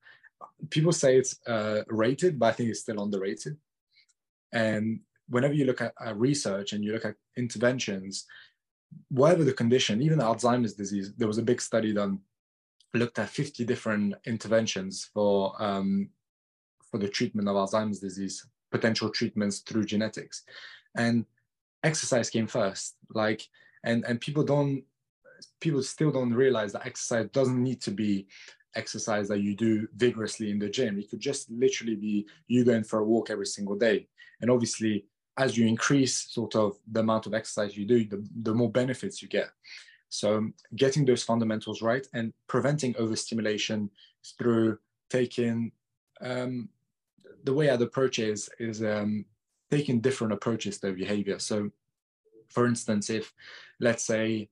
[0.71, 3.57] people say it's uh, rated, but I think it's still underrated.
[4.53, 8.27] And whenever you look at uh, research and you look at interventions,
[9.09, 12.21] whatever the condition, even Alzheimer's disease, there was a big study done,
[12.95, 16.11] looked at 50 different interventions for um,
[16.91, 20.45] for the treatment of Alzheimer's disease, potential treatments through genetics,
[20.97, 21.25] and
[21.83, 22.97] exercise came first.
[23.11, 23.47] Like,
[23.85, 24.85] and and people don't,
[25.61, 28.29] people still don't realize that exercise doesn't need to be
[28.77, 30.99] exercise that you do vigorously in the gym.
[30.99, 34.09] It could just literally be you going for a walk every single day.
[34.41, 35.07] And obviously,
[35.39, 39.21] as you increase sort of the amount of exercise you do, the, the more benefits
[39.23, 39.51] you get.
[40.09, 43.91] So getting those fundamentals right and preventing overstimulation
[44.39, 44.79] through
[45.11, 45.73] taking
[46.21, 46.69] um,
[47.45, 49.25] the way I'd approach is is um,
[49.71, 51.39] taking different approaches to behavior.
[51.39, 51.71] So,
[52.49, 53.33] for instance, if
[53.81, 54.49] let's say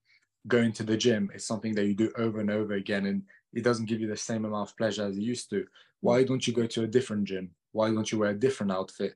[0.47, 3.23] going to the gym is something that you do over and over again, and
[3.55, 5.67] it doesn't give you the same amount of pleasure as it used to.
[6.01, 7.51] Why don't you go to a different gym?
[7.73, 9.15] Why don't you wear a different outfit?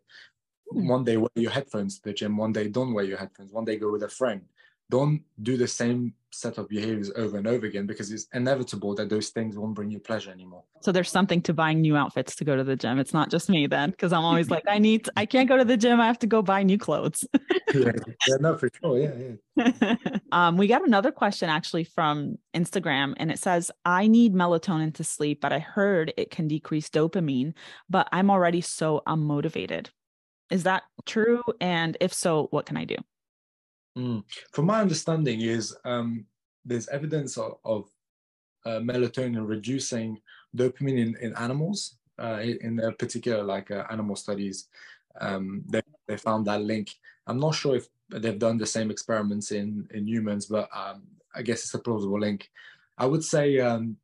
[0.72, 0.88] Hmm.
[0.88, 3.64] One day wear your headphones to the gym, one day don't wear your headphones, one
[3.64, 4.42] day go with a friend.
[4.90, 9.08] Don't do the same set of behaviors over and over again because it's inevitable that
[9.08, 10.62] those things won't bring you pleasure anymore.
[10.80, 12.98] So there's something to buying new outfits to go to the gym.
[12.98, 15.56] It's not just me then, because I'm always like, I need, to, I can't go
[15.56, 16.00] to the gym.
[16.00, 17.24] I have to go buy new clothes.
[17.74, 17.92] yeah,
[18.28, 18.98] yeah, no, for sure.
[18.98, 19.96] Yeah, yeah.
[20.32, 25.04] um, we got another question actually from Instagram, and it says, I need melatonin to
[25.04, 27.54] sleep, but I heard it can decrease dopamine,
[27.88, 29.88] but I'm already so unmotivated.
[30.50, 31.42] Is that true?
[31.60, 32.96] And if so, what can I do?
[33.98, 34.22] Mm.
[34.52, 36.24] From my understanding, is um,
[36.64, 37.90] there's evidence of, of
[38.64, 40.20] uh, melatonin reducing
[40.56, 41.96] dopamine in, in animals.
[42.20, 44.66] Uh, in, in particular, like uh, animal studies,
[45.20, 46.90] um, they, they found that link.
[47.28, 51.02] I'm not sure if they've done the same experiments in in humans, but um,
[51.34, 52.50] I guess it's a plausible link.
[52.96, 53.96] I would say um,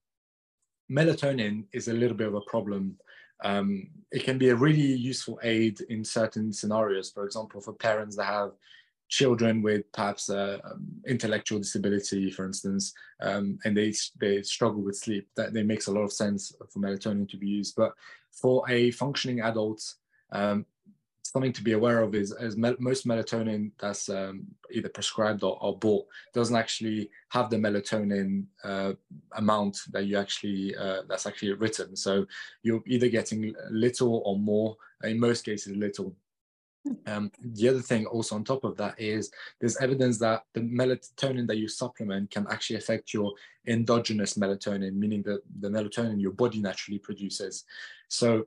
[0.89, 2.97] melatonin is a little bit of a problem.
[3.43, 7.11] Um, it can be a really useful aid in certain scenarios.
[7.11, 8.53] For example, for parents that have
[9.15, 14.97] children with perhaps uh, um, intellectual disability, for instance, um, and they they struggle with
[14.97, 17.77] sleep, that, that makes a lot of sense for melatonin to be used.
[17.77, 17.93] But
[18.33, 19.81] for a functioning adult,
[20.33, 20.67] um,
[21.23, 25.79] something to be aware of is as most melatonin that's um, either prescribed or, or,
[25.79, 28.93] bought doesn't actually have the melatonin uh,
[29.37, 31.97] amount that you actually uh, that's actually written.
[31.97, 32.27] So
[32.62, 34.77] you're either getting little or more.
[35.03, 36.15] In most cases, little.
[37.07, 39.30] Um, the other thing also on top of that is
[39.61, 43.32] there's evidence that the melatonin that you supplement can actually affect your
[43.66, 47.64] endogenous melatonin, meaning that the melatonin your body naturally produces.
[48.09, 48.47] So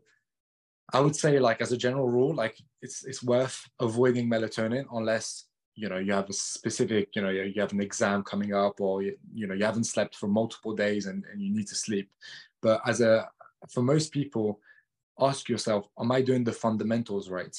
[0.93, 5.45] I would say like as a general rule, like it's it's worth avoiding melatonin unless
[5.75, 9.01] you know you have a specific you know you have an exam coming up or
[9.01, 12.09] you, you know you haven't slept for multiple days and, and you need to sleep.
[12.61, 13.29] But as a
[13.71, 14.59] for most people,
[15.19, 17.55] ask yourself, am I doing the fundamentals right?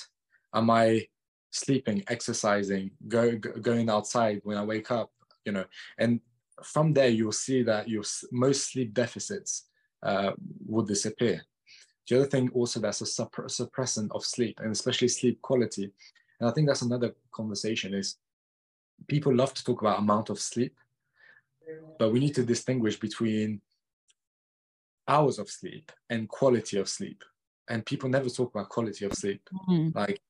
[0.55, 1.07] Am i
[1.51, 5.11] sleeping exercising go, go, going outside when i wake up
[5.49, 5.65] you know?
[5.97, 6.21] And
[6.63, 9.65] from there you'll see that your most sleep deficits
[10.03, 10.33] uh,
[10.67, 11.43] will disappear.
[12.09, 15.93] The other thing also that's a supp- suppressant of sleep and especially sleep quality
[16.41, 18.17] and i think that's another conversation is
[19.09, 20.75] people love to talk about amount of sleep
[21.99, 23.61] but we need to distinguish between
[25.07, 27.25] hours of sleep and quality of sleep.
[27.69, 29.43] And people never talk about quality of sleep.
[29.69, 29.99] Mm-hmm.
[29.99, 30.21] like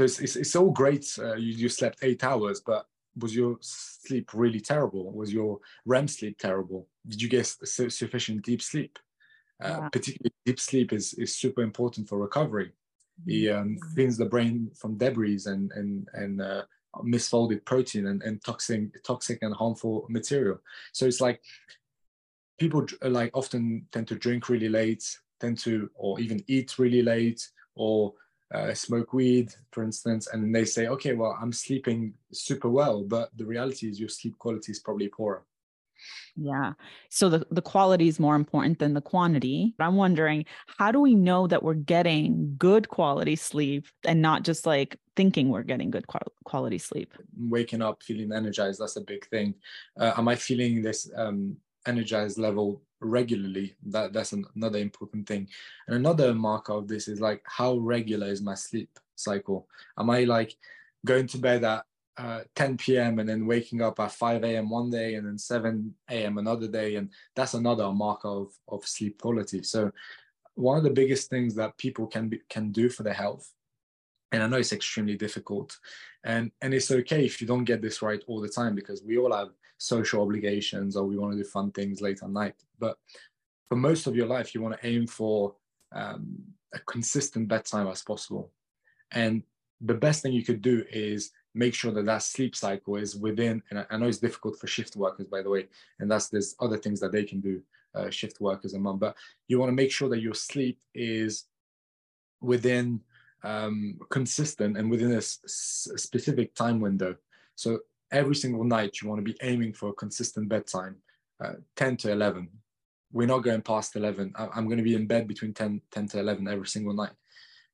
[0.00, 1.06] so it's, it's, it's all great.
[1.18, 2.86] Uh, you, you slept eight hours, but
[3.18, 5.12] was your sleep really terrible?
[5.12, 6.88] Was your REM sleep terrible?
[7.06, 8.98] Did you get su- sufficient deep sleep?
[9.62, 9.88] Uh, yeah.
[9.90, 12.72] Particularly, deep sleep is, is super important for recovery.
[13.26, 13.60] It mm-hmm.
[13.60, 16.62] um, cleans the brain from debris and and and uh,
[17.04, 20.62] misfolded protein and, and toxic toxic and harmful material.
[20.94, 21.42] So it's like
[22.58, 25.04] people like often tend to drink really late,
[25.40, 28.14] tend to or even eat really late, or
[28.54, 33.30] uh, smoke weed, for instance, and they say, okay, well, I'm sleeping super well, but
[33.36, 35.44] the reality is your sleep quality is probably poor.
[36.36, 36.72] Yeah.
[37.10, 39.74] So the, the quality is more important than the quantity.
[39.76, 40.46] But I'm wondering,
[40.78, 45.50] how do we know that we're getting good quality sleep and not just like thinking
[45.50, 46.06] we're getting good
[46.44, 47.12] quality sleep?
[47.38, 49.54] Waking up feeling energized, that's a big thing.
[49.98, 51.56] Uh, am I feeling this um,
[51.86, 55.48] energized level regularly that that's an, another important thing.
[55.86, 59.68] And another marker of this is like how regular is my sleep cycle?
[59.98, 60.56] Am i like
[61.04, 61.84] going to bed at
[62.18, 65.94] uh, 10 p.m and then waking up at 5 a.m one day and then 7
[66.10, 66.96] a.m another day?
[66.96, 69.62] And that's another marker of, of sleep quality.
[69.62, 69.90] So
[70.54, 73.50] one of the biggest things that people can be, can do for their health
[74.32, 75.78] and i know it's extremely difficult
[76.24, 79.18] and and it's okay if you don't get this right all the time because we
[79.18, 79.48] all have
[79.80, 82.54] social obligations or we want to do fun things late at night.
[82.78, 82.98] But
[83.68, 85.54] for most of your life, you want to aim for
[85.92, 86.36] um,
[86.74, 88.50] a consistent bedtime as possible.
[89.10, 89.42] And
[89.80, 93.62] the best thing you could do is make sure that that sleep cycle is within,
[93.70, 95.68] and I know it's difficult for shift workers, by the way,
[95.98, 97.62] and that's there's other things that they can do,
[97.94, 99.16] uh, shift workers and mom, but
[99.48, 101.46] you want to make sure that your sleep is
[102.42, 103.00] within
[103.42, 105.40] um, consistent and within a s-
[105.96, 107.16] specific time window.
[107.54, 107.80] So
[108.12, 110.96] every single night you want to be aiming for a consistent bedtime
[111.42, 112.48] uh, 10 to 11
[113.12, 116.20] we're not going past 11 i'm going to be in bed between 10 10 to
[116.20, 117.12] 11 every single night.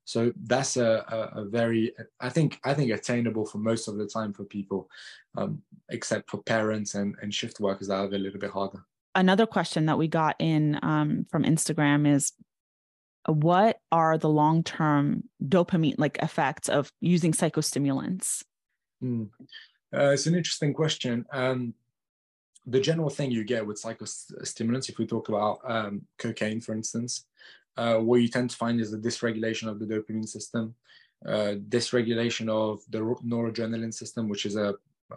[0.04, 4.06] So that's a, a, a very i think i think attainable for most of the
[4.06, 4.88] time for people
[5.36, 8.84] um, except for parents and, and shift workers that are a little bit harder.
[9.14, 12.32] Another question that we got in um, from instagram is
[13.26, 18.44] what are the long-term dopamine like effects of using psychostimulants?
[19.02, 19.30] Mm.
[19.96, 21.24] Uh, it's an interesting question.
[21.32, 21.72] Um,
[22.66, 27.24] the general thing you get with psychostimulants, if we talk about um, cocaine, for instance,
[27.76, 30.74] uh, what you tend to find is the dysregulation of the dopamine system,
[31.26, 34.74] uh, dysregulation of the noradrenaline system, which is a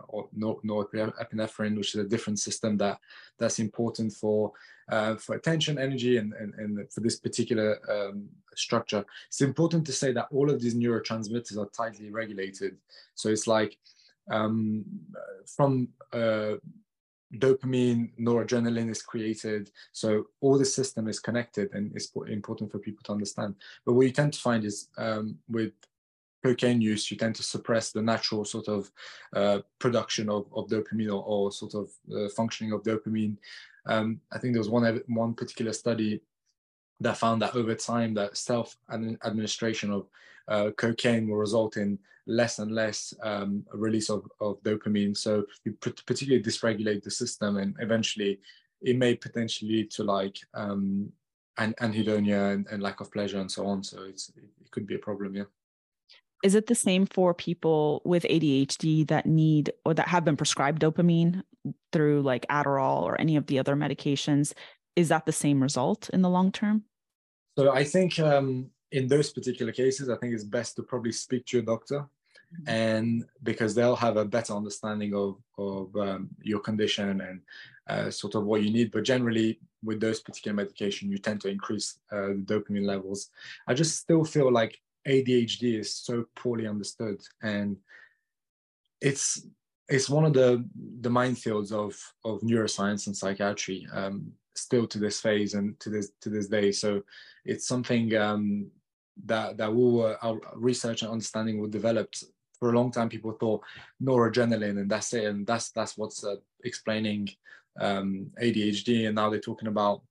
[0.09, 2.99] or norepinephrine, which is a different system that
[3.39, 4.51] that's important for
[4.89, 9.03] uh, for attention, energy, and, and, and for this particular um, structure.
[9.27, 12.77] It's important to say that all of these neurotransmitters are tightly regulated.
[13.15, 13.77] So it's like
[14.29, 14.85] um,
[15.45, 16.55] from uh,
[17.35, 19.71] dopamine, noradrenaline is created.
[19.91, 23.55] So all the system is connected and it's important for people to understand.
[23.85, 25.73] But what you tend to find is um, with
[26.43, 28.91] cocaine use, you tend to suppress the natural sort of
[29.35, 33.37] uh, production of, of dopamine or, or sort of uh, functioning of dopamine.
[33.85, 36.21] Um, I think there was one one particular study
[37.01, 40.07] that found that over time that self administration of
[40.49, 41.97] uh, cocaine will result in
[42.27, 45.15] less and less um, release of, of dopamine.
[45.15, 48.39] So you particularly dysregulate the system, and eventually
[48.81, 51.11] it may potentially lead to like um,
[51.57, 53.83] an anhedonia and, and lack of pleasure and so on.
[53.83, 55.35] So it's it could be a problem.
[55.35, 55.45] Yeah
[56.43, 60.81] is it the same for people with ADHD that need or that have been prescribed
[60.81, 61.43] dopamine
[61.91, 64.53] through like Adderall or any of the other medications?
[64.95, 66.83] Is that the same result in the long term?
[67.57, 71.45] So I think um, in those particular cases, I think it's best to probably speak
[71.47, 72.69] to your doctor, mm-hmm.
[72.69, 77.41] and because they'll have a better understanding of of um, your condition and
[77.87, 78.91] uh, sort of what you need.
[78.91, 83.29] But generally, with those particular medication, you tend to increase uh, the dopamine levels.
[83.67, 87.77] I just still feel like ADHD is so poorly understood, and
[89.01, 89.45] it's
[89.87, 90.65] it's one of the
[91.01, 96.11] the minefields of of neuroscience and psychiatry um, still to this phase and to this
[96.21, 96.71] to this day.
[96.71, 97.03] So
[97.45, 98.69] it's something um,
[99.25, 102.23] that that we uh, our research and understanding were developed
[102.59, 103.09] for a long time.
[103.09, 103.61] People thought
[104.01, 107.29] noradrenaline and that's it, and that's that's what's uh, explaining
[107.79, 110.01] um, ADHD, and now they're talking about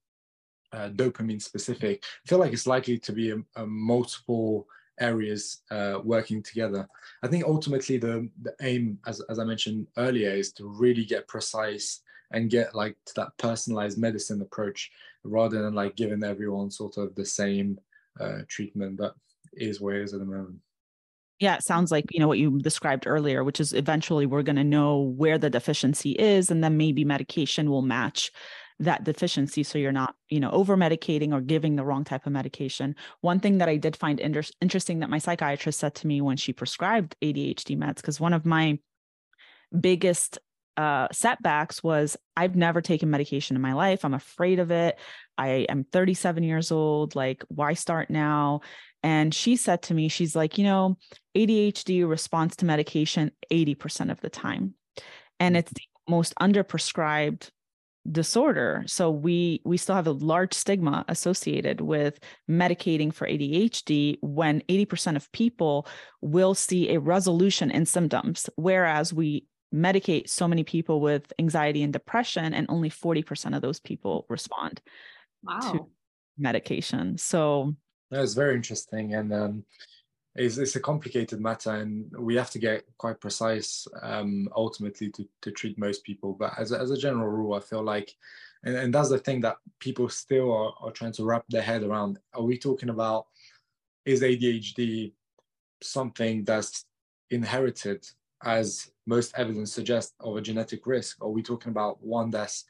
[0.73, 2.05] uh, dopamine specific.
[2.25, 4.67] I feel like it's likely to be a, a multiple
[5.01, 6.89] areas uh, working together.
[7.23, 11.29] I think ultimately the, the aim, as, as I mentioned earlier, is to really get
[11.29, 12.01] precise
[12.33, 14.91] and get like to that personalized medicine approach
[15.25, 17.79] rather than like giving everyone sort of the same
[18.21, 18.99] uh, treatment.
[18.99, 19.15] But
[19.55, 20.57] is where it is at the moment.
[21.41, 24.57] Yeah, it sounds like, you know, what you described earlier, which is eventually we're going
[24.57, 28.33] to know where the deficiency is, and then maybe medication will match
[28.81, 32.33] that deficiency so you're not you know over medicating or giving the wrong type of
[32.33, 36.21] medication one thing that i did find inter- interesting that my psychiatrist said to me
[36.21, 38.79] when she prescribed adhd meds because one of my
[39.81, 40.39] biggest
[40.79, 44.05] uh, setbacks was I've never taken medication in my life.
[44.05, 44.97] I'm afraid of it.
[45.37, 47.17] I am 37 years old.
[47.17, 48.61] Like, why start now?
[49.03, 50.97] And she said to me, she's like, you know,
[51.37, 54.75] ADHD responds to medication 80% of the time.
[55.41, 57.51] And it's the most underprescribed
[58.11, 62.19] disorder so we we still have a large stigma associated with
[62.49, 65.87] medicating for ADHD when 80% of people
[66.23, 69.45] will see a resolution in symptoms whereas we
[69.75, 74.81] medicate so many people with anxiety and depression and only 40% of those people respond
[75.43, 75.59] wow.
[75.61, 75.87] to
[76.39, 77.19] medication.
[77.19, 77.75] So
[78.11, 79.65] that's very interesting and um,
[80.35, 85.29] it's, it's a complicated matter and we have to get quite precise um, ultimately to,
[85.43, 86.33] to treat most people.
[86.33, 88.15] But as a, as a general rule i feel like
[88.65, 91.83] and, and that's the thing that people still are, are trying to wrap their head
[91.83, 92.19] around.
[92.35, 93.27] Are we talking about
[94.05, 95.13] is adhd
[95.83, 96.87] something that's
[97.31, 98.05] inherited
[98.43, 102.65] as most evidence suggests of a genetic risk are we talking about one that's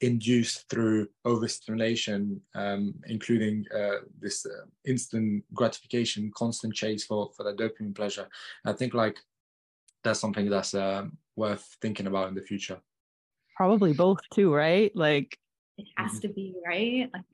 [0.00, 7.56] induced through overstimulation, um, including uh, this uh, instant gratification, constant chase for, for that
[7.56, 8.28] dopamine pleasure.
[8.64, 9.18] I think like
[10.02, 12.78] that's something that's uh, worth thinking about in the future.
[13.56, 14.94] Probably both too, right?
[14.96, 15.38] Like
[15.78, 16.20] it has mm-hmm.
[16.20, 17.08] to be right.
[17.14, 17.24] Like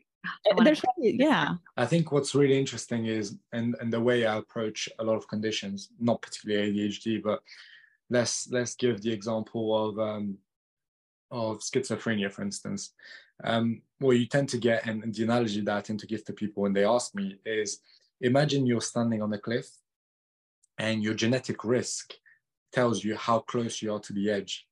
[0.58, 1.54] uh, there's yeah.
[1.78, 5.26] I think what's really interesting is and and the way I approach a lot of
[5.28, 7.42] conditions, not particularly ADHD, but
[8.10, 10.38] let's let's give the example of um,
[11.30, 12.92] of schizophrenia, for instance,
[13.44, 16.24] um, what you tend to get, and, and the analogy that I tend to give
[16.24, 17.78] to people when they ask me is
[18.20, 19.68] imagine you're standing on a cliff
[20.78, 22.14] and your genetic risk
[22.72, 24.66] tells you how close you are to the edge.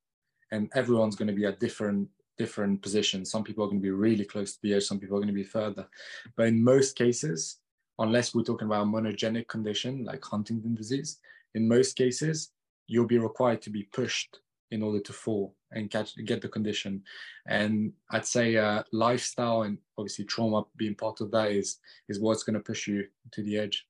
[0.50, 2.08] And everyone's going to be at different
[2.38, 3.30] different positions.
[3.30, 5.34] Some people are going to be really close to the edge, some people are going
[5.34, 5.86] to be further.
[6.36, 7.58] But in most cases,
[7.98, 11.18] unless we're talking about a monogenic condition like Huntington disease,
[11.54, 12.52] in most cases,
[12.88, 17.02] you'll be required to be pushed in order to fall and catch get the condition.
[17.46, 21.78] And i'd say uh, lifestyle and obviously trauma being part of that is
[22.08, 23.86] is what's going to push you to the edge.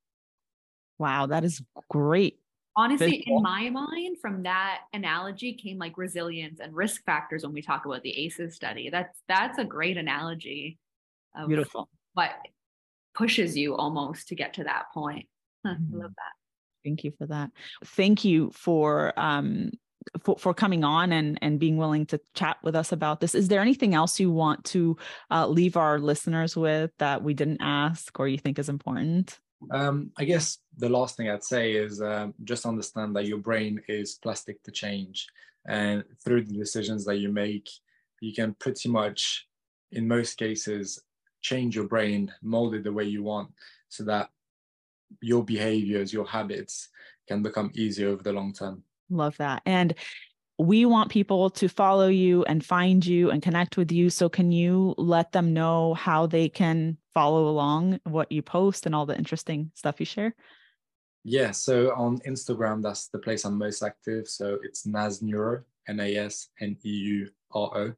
[0.98, 2.40] Wow that is great.
[2.76, 7.62] Honestly in my mind from that analogy came like resilience and risk factors when we
[7.62, 8.90] talk about the aces study.
[8.90, 10.78] That's that's a great analogy
[11.46, 11.88] beautiful.
[12.14, 12.32] what
[13.14, 15.26] pushes you almost to get to that point.
[15.66, 15.94] Mm-hmm.
[15.94, 16.37] i love that
[16.88, 17.50] thank you for that
[17.84, 19.70] thank you for um
[20.22, 23.34] for, for coming on and and being willing to chat with us about this.
[23.34, 24.96] Is there anything else you want to
[25.30, 29.38] uh, leave our listeners with that we didn't ask or you think is important?
[29.72, 33.80] Um, I guess the last thing I'd say is um, just understand that your brain
[33.88, 35.26] is plastic to change,
[35.66, 37.68] and through the decisions that you make,
[38.20, 39.48] you can pretty much,
[39.92, 41.02] in most cases,
[41.42, 43.50] change your brain, mold it the way you want,
[43.88, 44.30] so that
[45.20, 46.88] your behaviors, your habits
[47.26, 48.82] can become easier over the long term.
[49.10, 49.62] Love that.
[49.66, 49.94] And
[50.58, 54.10] we want people to follow you and find you and connect with you.
[54.10, 58.94] So, can you let them know how they can follow along what you post and
[58.94, 60.34] all the interesting stuff you share?
[61.22, 61.52] Yeah.
[61.52, 64.28] So, on Instagram, that's the place I'm most active.
[64.28, 67.92] So, it's Nas Neuro, N A S N E U R O.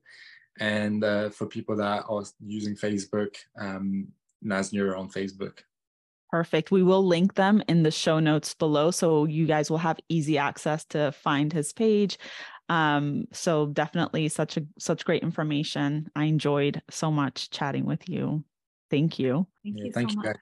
[0.59, 4.09] And uh, for people that are using Facebook, um,
[4.43, 5.61] Nas Neuro on Facebook.
[6.31, 6.71] Perfect.
[6.71, 10.39] We will link them in the show notes below so you guys will have easy
[10.39, 12.19] access to find his page.
[12.69, 16.09] Um, so definitely such a such great information.
[16.15, 18.45] I enjoyed so much chatting with you.
[18.91, 19.47] Thank you.
[19.65, 19.93] Thank yeah, you.
[19.93, 20.23] Thank so you.
[20.23, 20.37] Much.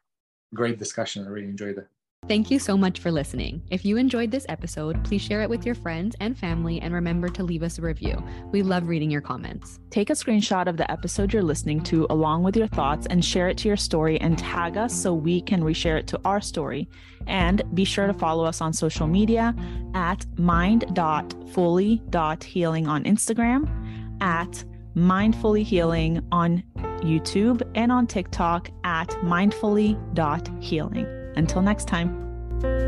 [0.54, 1.24] Great discussion.
[1.24, 1.88] I really enjoyed it.
[2.26, 3.62] Thank you so much for listening.
[3.70, 7.30] If you enjoyed this episode, please share it with your friends and family and remember
[7.30, 8.22] to leave us a review.
[8.52, 9.80] We love reading your comments.
[9.88, 13.48] Take a screenshot of the episode you're listening to along with your thoughts and share
[13.48, 16.86] it to your story and tag us so we can reshare it to our story.
[17.26, 19.54] And be sure to follow us on social media
[19.94, 24.64] at mind.fully.healing on Instagram, at
[24.94, 26.62] mindfully healing on
[26.98, 31.17] YouTube, and on TikTok at mindfully.healing.
[31.38, 32.87] Until next time.